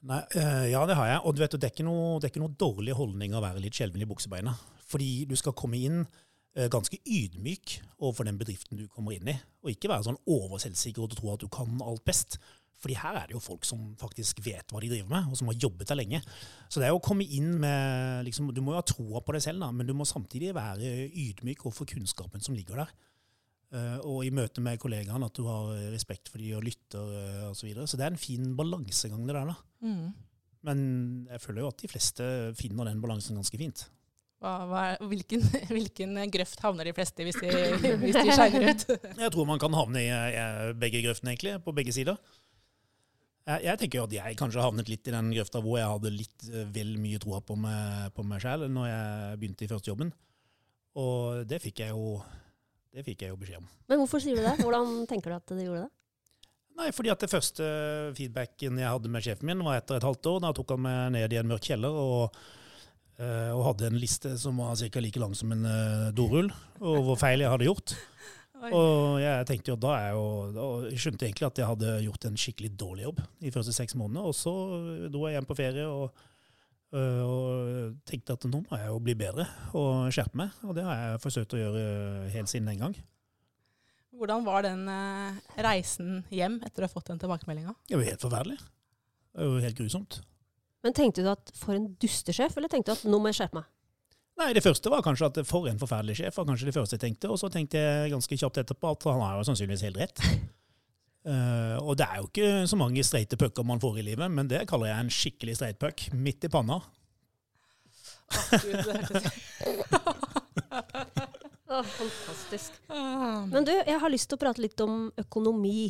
[0.05, 1.23] Nei, uh, ja, det har jeg.
[1.25, 3.62] Og du vet, det er ikke noe, det er ikke noe dårlig holdning å være
[3.62, 4.53] litt skjelven i buksebeina.
[4.88, 6.03] Fordi du skal komme inn
[6.58, 9.36] ganske ydmyk overfor den bedriften du kommer inn i.
[9.62, 12.39] Og ikke være sånn overselvsikker og tro at du kan alt best.
[12.82, 15.50] Fordi her er det jo folk som faktisk vet hva de driver med, og som
[15.50, 16.22] har jobbet der lenge.
[16.70, 19.46] Så det er å komme inn med liksom, Du må jo ha troa på deg
[19.48, 22.93] selv, da, men du må samtidig være ydmyk overfor kunnskapen som ligger der.
[23.74, 27.50] Eh, og i møte med kollegaene at du har respekt for de og lytter uh,
[27.50, 27.60] osv.
[27.60, 27.89] Så, videre.
[27.89, 29.50] så det er en fin balansegang, det der.
[29.50, 29.58] da.
[29.82, 30.08] Mm.
[30.67, 30.80] Men
[31.32, 33.88] jeg føler jo at de fleste finner den balansen ganske fint.
[34.38, 35.41] Hva, hva, er- hvilken,
[35.76, 37.50] hvilken grøft havner de fleste i hvis de,
[38.04, 38.84] hvis de shiner ut?
[39.23, 42.19] Jeg tror man kan havne i eh, begge grøftene, egentlig, på begge sider.
[43.47, 46.12] Jeg, jeg tenker jo at jeg kanskje havnet litt i den grøfta hvor jeg hadde
[46.13, 49.93] litt eh, vel mye troa på meg, på meg sjæl når jeg begynte i første
[49.93, 50.12] jobben.
[50.97, 52.17] Og det fikk jeg jo
[52.97, 53.67] det fikk jeg jo beskjed om.
[53.91, 54.56] Men hvorfor sier du det?
[54.63, 55.91] Hvordan tenker du at du gjorde det?
[56.78, 57.65] Nei, fordi at det første
[58.17, 60.39] feedbacken jeg hadde med sjefen min, var etter et halvt år.
[60.45, 62.38] Da tok han meg ned i en mørk kjeller og,
[63.17, 65.01] og hadde en liste som var ca.
[65.01, 65.63] like lang som en
[66.13, 67.95] dorull, og hvor feil jeg hadde gjort.
[68.62, 68.69] Oi.
[68.69, 72.27] Og jeg tenkte jo da er jeg jo jeg skjønte egentlig at jeg hadde gjort
[72.30, 74.25] en skikkelig dårlig jobb de første seks månedene.
[74.30, 74.53] Og så
[75.13, 76.13] dro jeg hjem på ferie og
[76.95, 79.43] Eh, og tenkte at nå må jeg jo bli bedre
[79.75, 80.56] og skjerpe meg.
[80.63, 82.95] Og det har jeg forsøkt å gjøre eh, helt siden den gang.
[84.17, 87.75] Hvordan var den eh, reisen hjem etter å ha fått den tilbakemeldinga?
[87.89, 88.58] Det var helt forferdelig.
[89.38, 90.21] Det var helt grusomt.
[90.86, 93.62] Men tenkte du at for en dustesjef, eller tenkte du at nå må jeg skjerpe
[93.62, 93.72] meg?
[94.38, 97.04] Nei, Det første var kanskje at for en forferdelig sjef, var kanskje det første jeg
[97.08, 97.32] tenkte.
[97.34, 100.22] Og så tenkte jeg ganske kjapt etterpå at han har jo sannsynligvis helt rett.
[101.26, 104.50] uh, og det er jo ikke så mange streite pucker man får i livet, men
[104.52, 106.06] det kaller jeg en skikkelig streit puck.
[106.13, 106.78] Midt i panna.
[108.28, 109.24] Oh, Gud, det hørtes
[111.68, 112.76] Å, fantastisk.
[112.92, 113.48] Ah.
[113.48, 115.90] Men du, jeg har lyst til å prate litt om økonomi.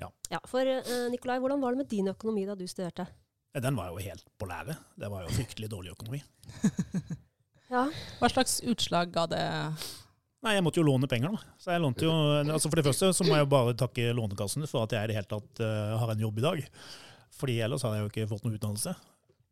[0.00, 0.12] Ja.
[0.30, 3.08] ja For uh, Nikolai, hvordan var det med din økonomi da du studerte?
[3.58, 4.76] Den var jo helt på lære.
[4.94, 6.22] Det var jo fryktelig dårlig økonomi.
[7.70, 7.84] Ja,
[8.18, 9.42] Hva slags utslag ga det?
[10.42, 11.54] Nei, jeg måtte jo låne penger, da.
[11.60, 14.66] Så jeg lånte jo, altså For det første så må jeg jo bare takke Lånekassen
[14.66, 16.64] for at jeg i det hele tatt uh, har en jobb i dag.
[17.38, 18.96] Fordi ellers hadde jeg jo ikke fått noen utdannelse.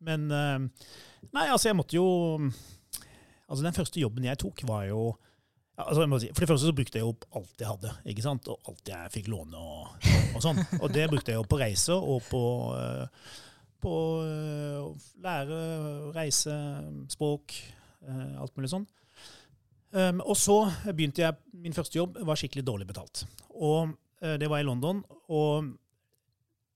[0.03, 0.91] Men uh,
[1.31, 2.05] Nei, altså, jeg måtte jo
[3.49, 5.13] Altså, den første jobben jeg tok, var jo
[5.79, 8.25] altså jeg må si, For det første så brukte jeg opp alt jeg hadde, ikke
[8.25, 8.49] sant?
[8.51, 10.59] og alt jeg fikk låne og, og sånn.
[10.81, 12.41] Og det brukte jeg jo på reiser og på,
[12.75, 13.31] eh,
[13.81, 15.59] på eh, å lære,
[16.15, 16.55] reise,
[17.11, 17.55] språk,
[18.05, 18.87] eh, alt mulig sånn.
[19.89, 20.59] Um, og så
[20.93, 23.23] begynte jeg, min første jobb var skikkelig dårlig betalt.
[23.57, 25.01] Og eh, det var i London,
[25.33, 25.71] og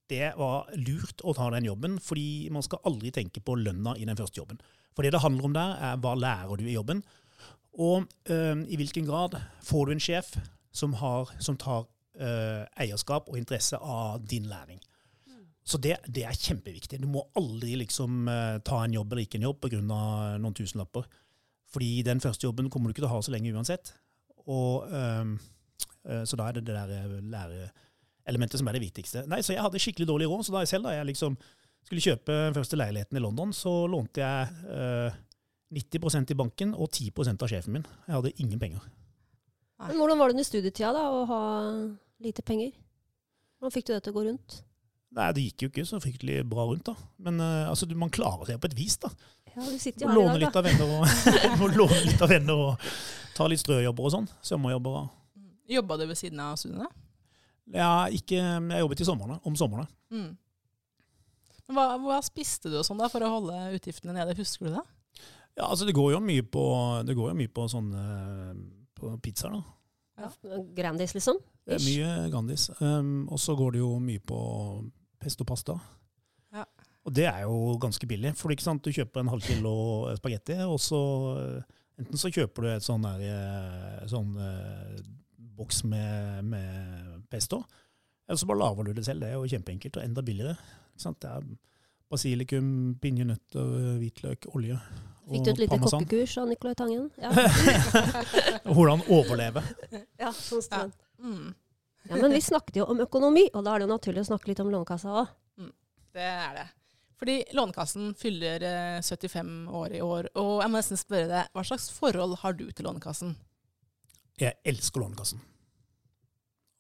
[0.10, 4.08] det var lurt å ta den jobben, fordi man skal aldri tenke på lønna i
[4.10, 4.62] den første jobben.
[4.94, 7.04] For det det handler om der, er hva lærer du i jobben,
[7.74, 10.36] og øh, i hvilken grad får du en sjef
[10.74, 11.88] som, har, som tar
[12.18, 14.82] øh, eierskap og interesse av din læring.
[15.64, 17.00] Så det, det er kjempeviktig.
[17.00, 19.80] Du må aldri liksom uh, ta en jobb eller ikke en jobb pga.
[19.80, 21.08] noen tusenlapper.
[21.74, 23.94] Fordi den første jobben kommer du ikke til å ha så lenge uansett.
[24.44, 25.34] Og, uh,
[26.10, 29.26] uh, så da er det det der eh, læreelementet som er det viktigste.
[29.32, 30.44] Nei, Så jeg hadde skikkelig dårlig råd.
[30.46, 31.38] Så da jeg selv da jeg liksom
[31.84, 35.22] skulle kjøpe den første leiligheten i London, så lånte jeg eh,
[35.74, 37.88] 90% i banken og 10% av sjefen min.
[38.08, 38.84] Jeg hadde ingen penger.
[39.84, 41.42] Men hvordan var det under studietida da, å ha
[42.24, 42.72] lite penger?
[43.58, 44.62] Hvordan fikk du det til å gå rundt?
[45.14, 46.96] Nei, Det gikk jo ikke så fryktelig bra rundt, da.
[47.22, 49.12] Men uh, altså, man klarer seg på et vis, da.
[49.54, 50.74] Ja, du sitter jo låne her i dag, da.
[50.82, 52.88] av og, må låne litt av venner og
[53.38, 54.30] ta litt strøjobber og sånn.
[54.46, 55.04] Sommerjobber.
[55.04, 56.90] og Jobba du ved siden av studiene?
[57.74, 59.86] Ja, ikke, jeg jobbet i sommerne, om somrene.
[60.12, 60.34] Mm.
[61.74, 64.36] Hva, hva spiste du og sånn da for å holde utgiftene nede?
[64.36, 64.84] Husker du det?
[65.54, 66.66] Ja, altså det går jo mye på,
[67.08, 68.04] det går jo mye på sånne
[68.98, 69.64] på pizzaer, da.
[70.76, 71.40] Grandis, liksom?
[71.70, 71.88] Er Ish.
[71.88, 72.68] mye Grandis.
[72.82, 74.40] Um, og så går det jo mye på
[75.24, 75.78] pesto pasta.
[76.54, 76.66] Ja.
[77.04, 78.84] Og det er jo ganske billig, for ikke sant?
[78.86, 79.74] du kjøper en halv kilo
[80.20, 81.02] spagetti, og så
[81.40, 85.02] eh, enten så kjøper du et sånn der, eh, sånn eh,
[85.58, 87.64] boks med, med pesto,
[88.28, 89.26] eller så bare lager du det selv.
[89.26, 90.56] Det er jo kjempeenkelt og enda billigere.
[90.94, 91.20] Ikke sant?
[91.24, 91.50] Det er
[92.14, 92.70] basilikum,
[93.02, 94.78] pinjenøtter, hvitløk, olje
[95.24, 96.04] Fikk du et lite parmesan.
[96.04, 97.06] kokkekurs av Nicolai Tangen?
[97.22, 97.32] Ja,
[98.76, 99.64] Hvordan overleve.
[100.22, 100.82] ja sånn ja.
[101.24, 101.54] Mm.
[102.14, 104.52] Ja, men vi snakket jo om økonomi, og da er det jo naturlig å snakke
[104.52, 105.32] litt om Lånekassa òg.
[106.14, 106.68] Det er det.
[107.24, 111.64] Fordi Lånekassen fyller eh, 75 år i år, og jeg må nesten spørre deg, hva
[111.66, 113.34] slags forhold har du til Lånekassen?
[114.42, 115.42] Jeg elsker Lånekassen.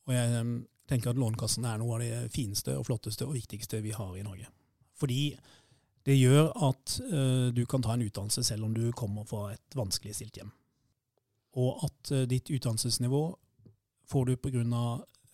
[0.07, 0.43] Og jeg
[0.89, 4.25] tenker at Lånekassen er noe av det fineste og flotteste og viktigste vi har i
[4.25, 4.49] Norge.
[4.99, 5.21] Fordi
[6.03, 9.77] det gjør at uh, du kan ta en utdannelse selv om du kommer fra et
[9.77, 10.51] vanskeligstilt hjem.
[11.55, 13.23] Og at uh, ditt utdannelsesnivå
[14.11, 14.83] får du pga.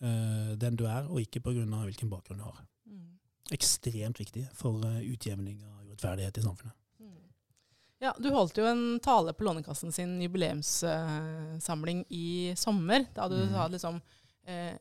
[0.02, 1.60] Uh, den du er, og ikke pga.
[1.84, 2.60] hvilken bakgrunn du har.
[2.88, 3.18] Mm.
[3.52, 6.72] Ekstremt viktig for uh, utjevning av urettferdighet i samfunnet.
[7.00, 7.18] Mm.
[8.00, 13.04] Ja, Du holdt jo en tale på Lånekassen sin jubileumssamling i sommer.
[13.14, 13.52] Da du Mm.
[13.52, 14.00] sa liksom
[14.46, 14.72] eh,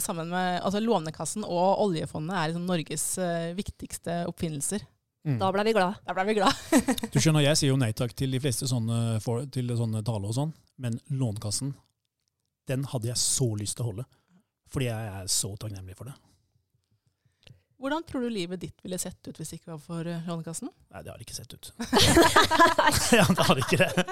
[0.00, 4.82] sammen med, altså Lånekassen og oljefondet er liksom Norges eh, viktigste oppfinnelser.
[5.24, 5.38] Mm.
[5.38, 5.94] Da ble vi glad.
[6.04, 6.52] Da ble vi glad.
[7.14, 10.28] Du skjønner, Jeg sier jo nei takk til de fleste sånne, for, til sånne taler
[10.28, 11.74] og sånn, men Lånekassen,
[12.68, 14.04] den hadde jeg så lyst til å holde.
[14.74, 16.16] Fordi jeg er så takknemlig for det.
[17.84, 20.70] Hvordan tror du livet ditt ville sett ut hvis det ikke var for eh, Lånekassen?
[20.94, 21.72] Nei, det hadde ikke sett ut.
[23.18, 24.04] ja, det hadde ikke det.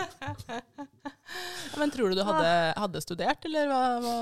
[1.81, 4.17] Men tror du du hadde, hadde studert, eller hva, hva,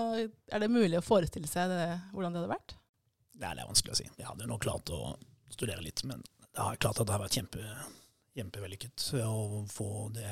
[0.54, 2.76] er det mulig å forestille seg det, hvordan det hadde vært?
[3.40, 4.06] Nei, det er vanskelig å si.
[4.20, 5.00] Jeg hadde nok klart å
[5.50, 7.74] studere litt, men det har klart at det har vært kjempe,
[8.38, 10.30] kjempevellykket å få det,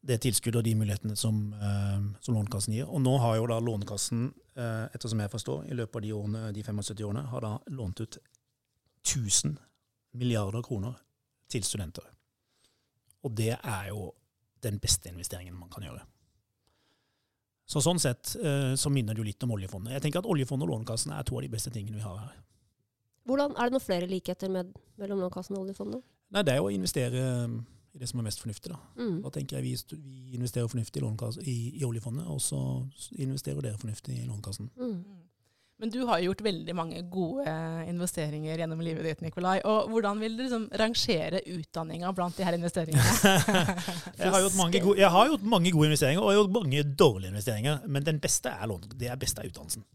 [0.00, 2.88] det tilskuddet og de mulighetene som, eh, som Lånekassen gir.
[2.88, 6.52] Og nå har jo da Lånekassen, eh, ettersom jeg forstår, i løpet av de, årene,
[6.52, 8.18] de 75 årene, har da lånt ut
[9.04, 9.58] 1000
[10.14, 10.94] milliarder kroner
[11.48, 12.04] til studenter.
[13.24, 14.14] Og det er jo
[14.62, 16.02] den beste investeringen man kan gjøre.
[17.70, 19.92] Så sånn sett eh, så minner det jo litt om oljefondet.
[19.92, 22.38] Jeg tenker at oljefondet og Lånekassen er to av de beste tingene vi har her.
[23.28, 26.02] Hvordan, Er det noen flere likheter med, mellom Lånekassen og oljefondet?
[26.30, 27.22] Nei, det er jo å investere
[27.94, 28.72] i det som er mest fornuftig.
[28.72, 28.78] da.
[28.98, 29.16] Mm.
[29.24, 32.60] Da tenker jeg vi, vi investerer fornuftig i, i, i oljefondet, og så
[33.18, 34.70] investerer dere fornuftig i Lånekassen.
[34.78, 35.02] Mm.
[35.80, 37.52] Men du har jo gjort veldig mange gode
[37.88, 39.62] investeringer gjennom livet ditt, Nikolai.
[39.64, 43.14] Og hvordan vil du liksom rangere utdanninga blant de her investeringene?
[44.20, 46.58] Jeg har, gjort mange gode, jeg har gjort mange gode investeringer, og jeg har gjort
[46.58, 47.80] mange dårlige investeringer.
[47.88, 49.86] Men den beste er, lån, det er, beste er utdannelsen.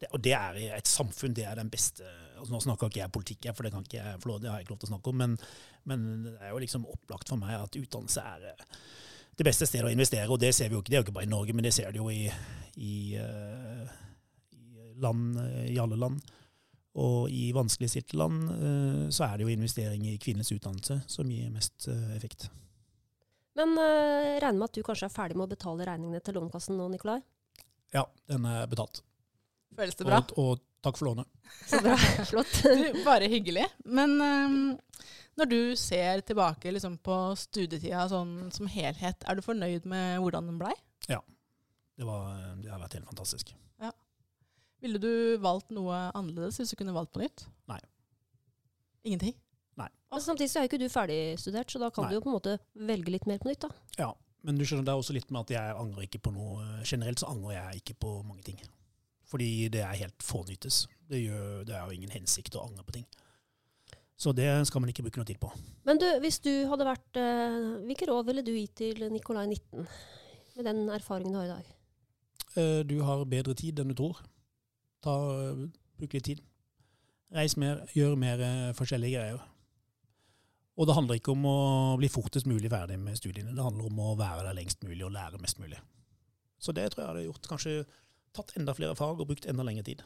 [0.00, 2.10] Det, og det er i et samfunn, det er den beste
[2.44, 4.66] altså Nå snakker ikke jeg politikk, for det, kan ikke jeg få det har jeg
[4.66, 5.36] ikke lov til å snakke om, men,
[5.90, 8.78] men det er jo liksom opplagt for meg at utdannelse er eh,
[9.34, 10.30] det beste stedet å investere.
[10.30, 11.74] Og det ser vi jo ikke, det er jo ikke bare i Norge, men det
[11.74, 12.28] ser du jo i,
[12.76, 13.94] i, eh,
[14.54, 15.38] i land,
[15.72, 16.20] i alle land.
[17.02, 21.50] Og i vanskeligstilte land eh, så er det jo investering i kvinners utdannelse som gir
[21.54, 22.46] mest effekt.
[23.58, 26.78] Men eh, regner med at du kanskje er ferdig med å betale regningene til Lånekassen
[26.78, 27.20] nå, Nikolai?
[27.94, 29.02] Ja, den er betalt.
[29.78, 30.20] Føles det bra?
[30.34, 31.28] Og, og takk for lånet.
[31.66, 31.96] Så bra.
[32.30, 32.54] Flott.
[32.62, 33.66] Du, bare hyggelig.
[33.84, 34.56] Men um,
[35.40, 40.52] når du ser tilbake liksom, på studietida sånn, som helhet, er du fornøyd med hvordan
[40.52, 40.74] den blei?
[41.94, 43.54] Det, var, det har vært helt fantastisk.
[44.84, 47.46] Ville du valgt noe annerledes hvis du kunne valgt på nytt?
[47.70, 47.78] Nei.
[49.08, 49.32] Ingenting?
[50.14, 52.12] Men samtidig så er jo ikke du ferdigstudert, så da kan Nei.
[52.12, 53.64] du jo på en måte velge litt mer på nytt.
[53.64, 53.70] da.
[53.98, 54.10] Ja,
[54.46, 56.62] men du skjønner, det er også litt med at jeg angrer ikke på noe.
[56.86, 58.60] Generelt så angrer jeg ikke på mange ting.
[59.34, 60.84] Fordi det er helt fånyttes.
[61.10, 63.06] Det, gjør, det er jo ingen hensikt å angre på ting.
[64.14, 65.50] Så det skal man ikke bruke noe tid på.
[65.88, 67.56] Men du, hvis du hadde vært eh,
[67.88, 69.82] Hvilke råd ville du gitt til Nikolai 19
[70.54, 71.72] med den erfaringen du har i dag?
[72.54, 74.20] Eh, Du har bedre tid enn du tror.
[75.02, 75.16] Ta,
[75.48, 75.64] eh,
[75.98, 76.44] bruk litt tid.
[77.34, 79.42] Reis mer, gjør mer eh, forskjellige greier.
[80.78, 81.58] Og det handler ikke om å
[81.98, 83.50] bli fortest mulig ferdig med studiene.
[83.54, 85.82] Det handler om å være der lengst mulig og lære mest mulig.
[86.62, 87.50] Så det tror jeg hadde gjort.
[87.50, 87.74] Kanskje
[88.34, 90.04] tatt enda flere fag og brukt enda lengre tid.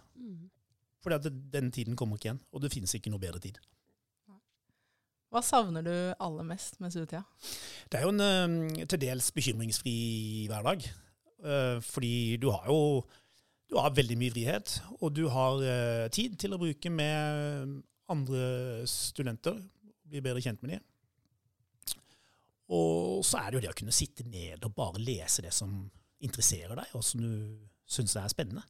[1.03, 3.59] Fordi at den tiden kommer ikke igjen, og det finnes ikke noe bedre tid.
[5.29, 5.93] Hva savner du
[6.25, 7.23] aller mest med studietida?
[7.93, 9.97] Det er jo en til dels bekymringsfri
[10.49, 10.87] hverdag.
[11.45, 13.05] Eh, fordi du har jo
[13.69, 18.87] du har veldig mye frihet, og du har eh, tid til å bruke med andre
[18.89, 19.59] studenter.
[20.09, 20.87] Bli bedre kjent med dem.
[22.73, 25.71] Og så er det jo det å kunne sitte ned og bare lese det som
[26.25, 28.63] interesserer deg, og som du syns er spennende.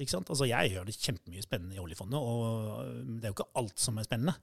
[0.00, 0.30] Ikke sant?
[0.32, 2.86] Altså, jeg gjør det kjempemye spennende i oljefondet, og
[3.18, 4.36] det er jo ikke alt som er spennende.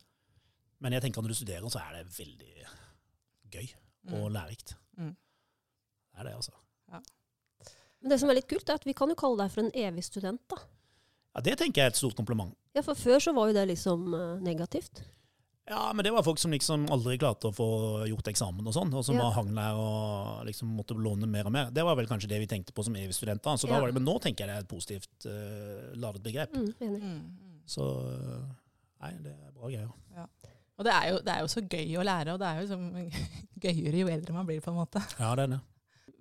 [0.84, 2.52] Men jeg tenker at når du studerer, så er det veldig
[3.56, 3.68] gøy
[4.14, 4.76] og lærerikt.
[5.00, 5.16] Mm.
[5.16, 6.54] Det er det, altså.
[8.02, 9.74] Men det som er litt kult, er at vi kan jo kalle deg for en
[9.74, 10.44] evig student.
[10.52, 10.60] da.
[11.34, 12.54] Ja, Det tenker jeg er et stort kompliment.
[12.78, 15.02] Ja, For før så var jo det liksom eh, negativt.
[15.68, 17.66] Ja, men det var folk som liksom aldri klarte å få
[18.08, 19.30] gjort eksamen og sånn, og som Ja.
[19.36, 21.72] hang der og liksom måtte låne mer og mer.
[21.72, 23.58] Det var vel kanskje det vi tenkte på som evig studenter.
[23.60, 23.82] Så Ja.
[23.92, 26.54] men nå tenker jeg det er et positivt uh, ladet begrep.
[26.56, 26.74] Mm.
[26.80, 27.64] Mm, mm.
[27.68, 28.48] Så eh,
[29.04, 29.92] nei, det er bra greier.
[30.78, 32.66] Og det er, jo, det er jo så gøy å lære, og det er jo
[32.68, 33.12] liksom
[33.66, 35.02] gøyere jo eldre man blir, på en måte.
[35.20, 35.60] Ja, det er det.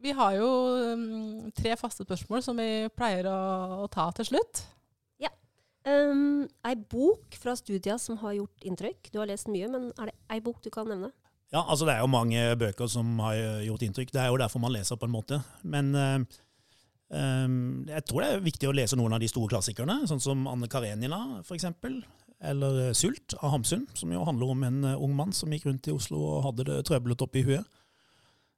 [0.03, 0.49] Vi har jo
[0.97, 4.65] um, tre faste spørsmål som vi pleier å, å ta til slutt.
[5.87, 9.13] Um, ei bok fra studia som har gjort inntrykk.
[9.13, 11.13] Du har lest mye, men er det ei bok du kan nevne?
[11.55, 14.11] Ja, altså det er jo mange bøker som har gjort inntrykk.
[14.13, 15.39] Det er jo derfor man leser på en måte.
[15.63, 16.19] Men eh,
[17.15, 17.47] eh,
[17.95, 20.69] jeg tror det er viktig å lese noen av de store klassikerne, sånn som Anne
[20.73, 21.71] Karenina f.eks.
[22.45, 25.69] Eller eh, Sult av Hamsun, som jo handler om en eh, ung mann som gikk
[25.71, 27.65] rundt i Oslo og hadde det trøblete oppi huet.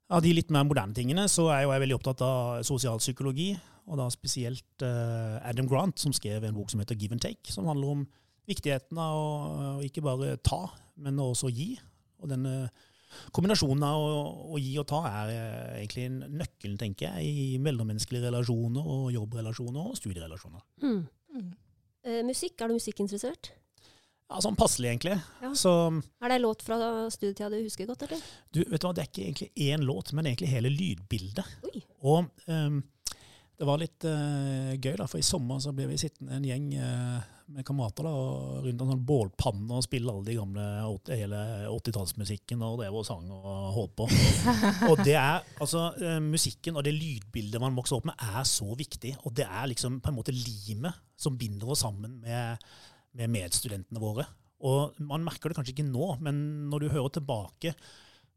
[0.08, 3.50] Av de litt mer moderne tingene så er jo jeg veldig opptatt av sosialpsykologi,
[3.88, 7.52] og da spesielt eh, Adam Grant, som skrev en bok som heter Give and Take,
[7.52, 8.06] som handler om
[8.48, 10.62] viktigheten av å, ikke bare ta,
[11.04, 11.74] men også gi.
[12.22, 12.70] Og denne
[13.36, 14.24] kombinasjonen av å,
[14.56, 19.08] å gi og ta er eh, egentlig en nøkkelen, tenker jeg, i mellommenneskelige relasjoner og
[19.12, 20.64] jobbrelasjoner og studierelasjoner.
[20.84, 21.00] Mm.
[21.36, 21.48] Mm.
[22.08, 23.52] Eh, musikk, er du musikkinteressert?
[24.28, 25.16] Ja, Sånn passelig, egentlig.
[25.40, 25.54] Ja.
[25.56, 25.72] Så
[26.20, 26.76] Er det en låt fra
[27.12, 28.20] studietida du husker godt, eller?
[28.52, 31.56] du, vet du hva, det er ikke egentlig én låt, men egentlig hele lydbildet.
[31.64, 31.80] Oi.
[32.04, 32.82] Og um,
[33.58, 36.66] det var litt uh, gøy, da, for i sommer så ble vi sittende en gjeng
[36.76, 37.24] uh,
[37.56, 40.66] med kamerater da, og rundt en sånn bålpanne og spille alle de gamle
[41.08, 41.40] hele
[41.72, 43.48] 80-tallsmusikken og drev og sang og
[43.78, 44.10] holdt på.
[44.90, 48.68] og det er, altså, uh, musikken og det lydbildet man vokser opp med, er så
[48.76, 49.16] viktig.
[49.24, 52.68] Og det er liksom på en måte limet som binder oss sammen med,
[53.14, 54.26] med medstudentene våre.
[54.60, 57.74] Og man merker det kanskje ikke nå, men når du hører tilbake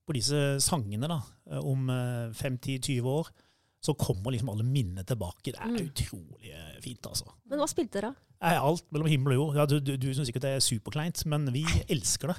[0.05, 1.19] på disse sangene da,
[1.61, 3.29] om eh, 5-10-20 år,
[3.81, 5.51] så kommer liksom alle minnene tilbake.
[5.51, 5.87] Det er Mm.
[5.89, 7.25] utrolig eh, fint, altså.
[7.49, 8.11] Men hva spilte dere?
[8.41, 9.55] Er alt mellom himmel og jord.
[9.57, 11.61] Ja, du du, du syns sikkert det er superkleint, men vi
[11.93, 12.37] elsker det.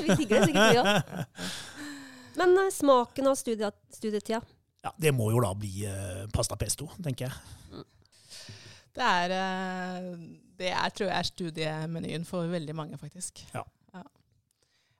[0.00, 1.26] Vi digger det sikkert, vi òg.
[2.40, 4.40] Men eh, smaken av studiet, studietida?
[4.84, 7.84] Ja, Det må jo da bli eh, pasta pesto, tenker jeg.
[8.92, 10.08] Det er, eh,
[10.58, 13.44] det er, tror jeg er studiemenyen for veldig mange, faktisk.
[13.54, 13.64] Ja.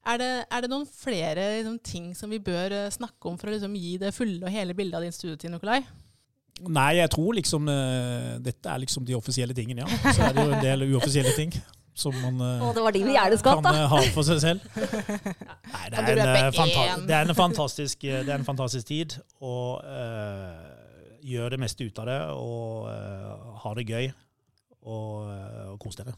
[0.02, 3.46] Er det, er det noen flere liksom, ting som vi bør eh, snakke om for
[3.48, 5.78] å liksom, gi det fulle og hele bildet av din studietid, Nikolai?
[6.62, 10.00] Nei, jeg tror liksom eh, dette er liksom de offisielle tingene, ja.
[10.10, 11.54] Så er det jo en del uoffisielle ting
[11.94, 14.66] som man eh, det var din vi gjerne kan ha for seg selv.
[15.72, 19.18] Nei, det er, en, det, er en fantastisk, det er en fantastisk tid.
[19.44, 20.81] Og uh,
[21.22, 24.12] gjør det meste ut av det, og uh, ha det gøy.
[24.82, 26.16] Og, eh, og kos dere.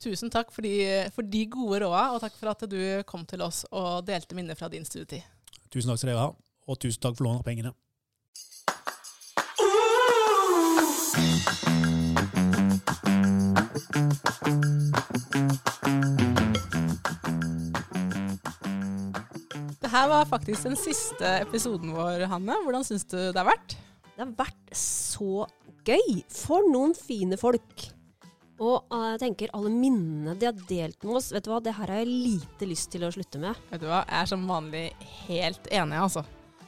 [0.00, 0.72] Tusen takk for de,
[1.12, 4.56] for de gode råda, og takk for at du kom til oss og delte minner
[4.56, 5.20] fra din studietid.
[5.68, 7.76] Tusen takk skal dere ha, og tusen takk for lånet av pengene.
[14.92, 15.01] Det
[19.92, 22.56] her var faktisk den siste episoden vår, Hanne.
[22.64, 23.74] Hvordan syns du det har vært?
[24.12, 25.46] Det har vært så
[25.86, 26.22] gøy.
[26.32, 27.88] For noen fine folk.
[28.62, 31.74] Og eh, jeg tenker alle minnene de har delt med oss, vet du hva, det
[31.76, 33.58] her har jeg lite lyst til å slutte med.
[33.72, 34.84] Vet du hva, jeg er som vanlig
[35.26, 36.22] helt enig, altså.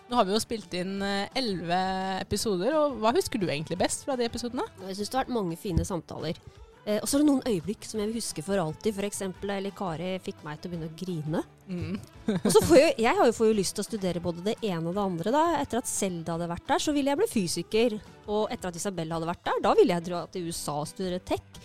[0.08, 1.80] Nå har vi jo spilt inn eh, elleve
[2.24, 4.66] episoder, og hva husker du egentlig best fra de episodene?
[4.88, 6.40] Jeg syns det har vært mange fine samtaler.
[6.84, 8.98] Eh, og så er det noen øyeblikk som jeg vil huske for alltid.
[8.98, 9.22] F.eks.
[9.40, 11.42] da Eli Kari fikk meg til å begynne å grine.
[11.64, 11.94] Mm.
[12.36, 14.56] Og så får jo, Jeg har jo får jo lyst til å studere både det
[14.60, 15.34] ene og det andre.
[15.34, 15.44] da.
[15.62, 17.98] Etter at Selda hadde vært der, så ville jeg bli fysiker.
[18.28, 21.22] Og etter at Isabel hadde vært der, da ville jeg dra til USA og studere
[21.24, 21.64] tech.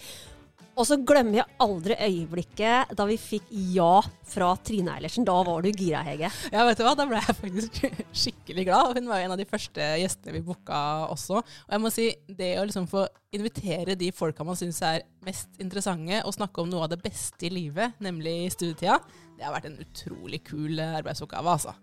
[0.79, 3.99] Og så glemmer jeg aldri øyeblikket da vi fikk ja
[4.31, 5.25] fra Trine Eilertsen.
[5.27, 6.29] Da var du gira, Hege.
[6.53, 7.79] Ja, vet du hva, da ble jeg faktisk
[8.21, 8.93] skikkelig glad.
[8.95, 10.77] Hun var jo en av de første gjestene vi booka
[11.11, 11.41] også.
[11.41, 13.03] Og jeg må si, det å liksom få
[13.35, 17.49] invitere de folka man syns er mest interessante, og snakke om noe av det beste
[17.49, 19.01] i livet, nemlig studietida,
[19.35, 21.75] det har vært en utrolig kul arbeidsoppgave, altså.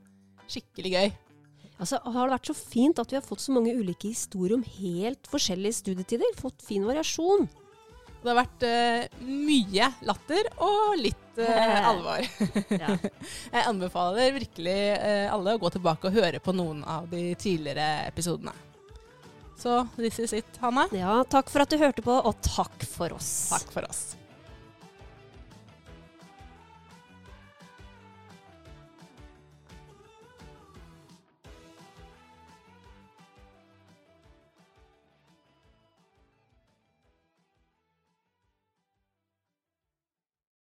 [0.48, 1.12] Skikkelig gøy.
[1.76, 4.64] Altså, har det vært så fint at vi har fått så mange ulike historier om
[4.80, 6.36] helt forskjellige studietider?
[6.40, 7.44] Fått fin variasjon.
[8.26, 12.26] Det har vært uh, mye latter og litt uh, alvor.
[12.82, 12.96] Ja.
[12.98, 18.08] Jeg anbefaler virkelig uh, alle å gå tilbake og høre på noen av de tidligere
[18.08, 18.50] episodene.
[19.56, 20.88] Så this is it, Hanne.
[20.92, 23.30] ja, takk for at du hørte på, og takk for oss.
[23.54, 24.02] Takk for oss.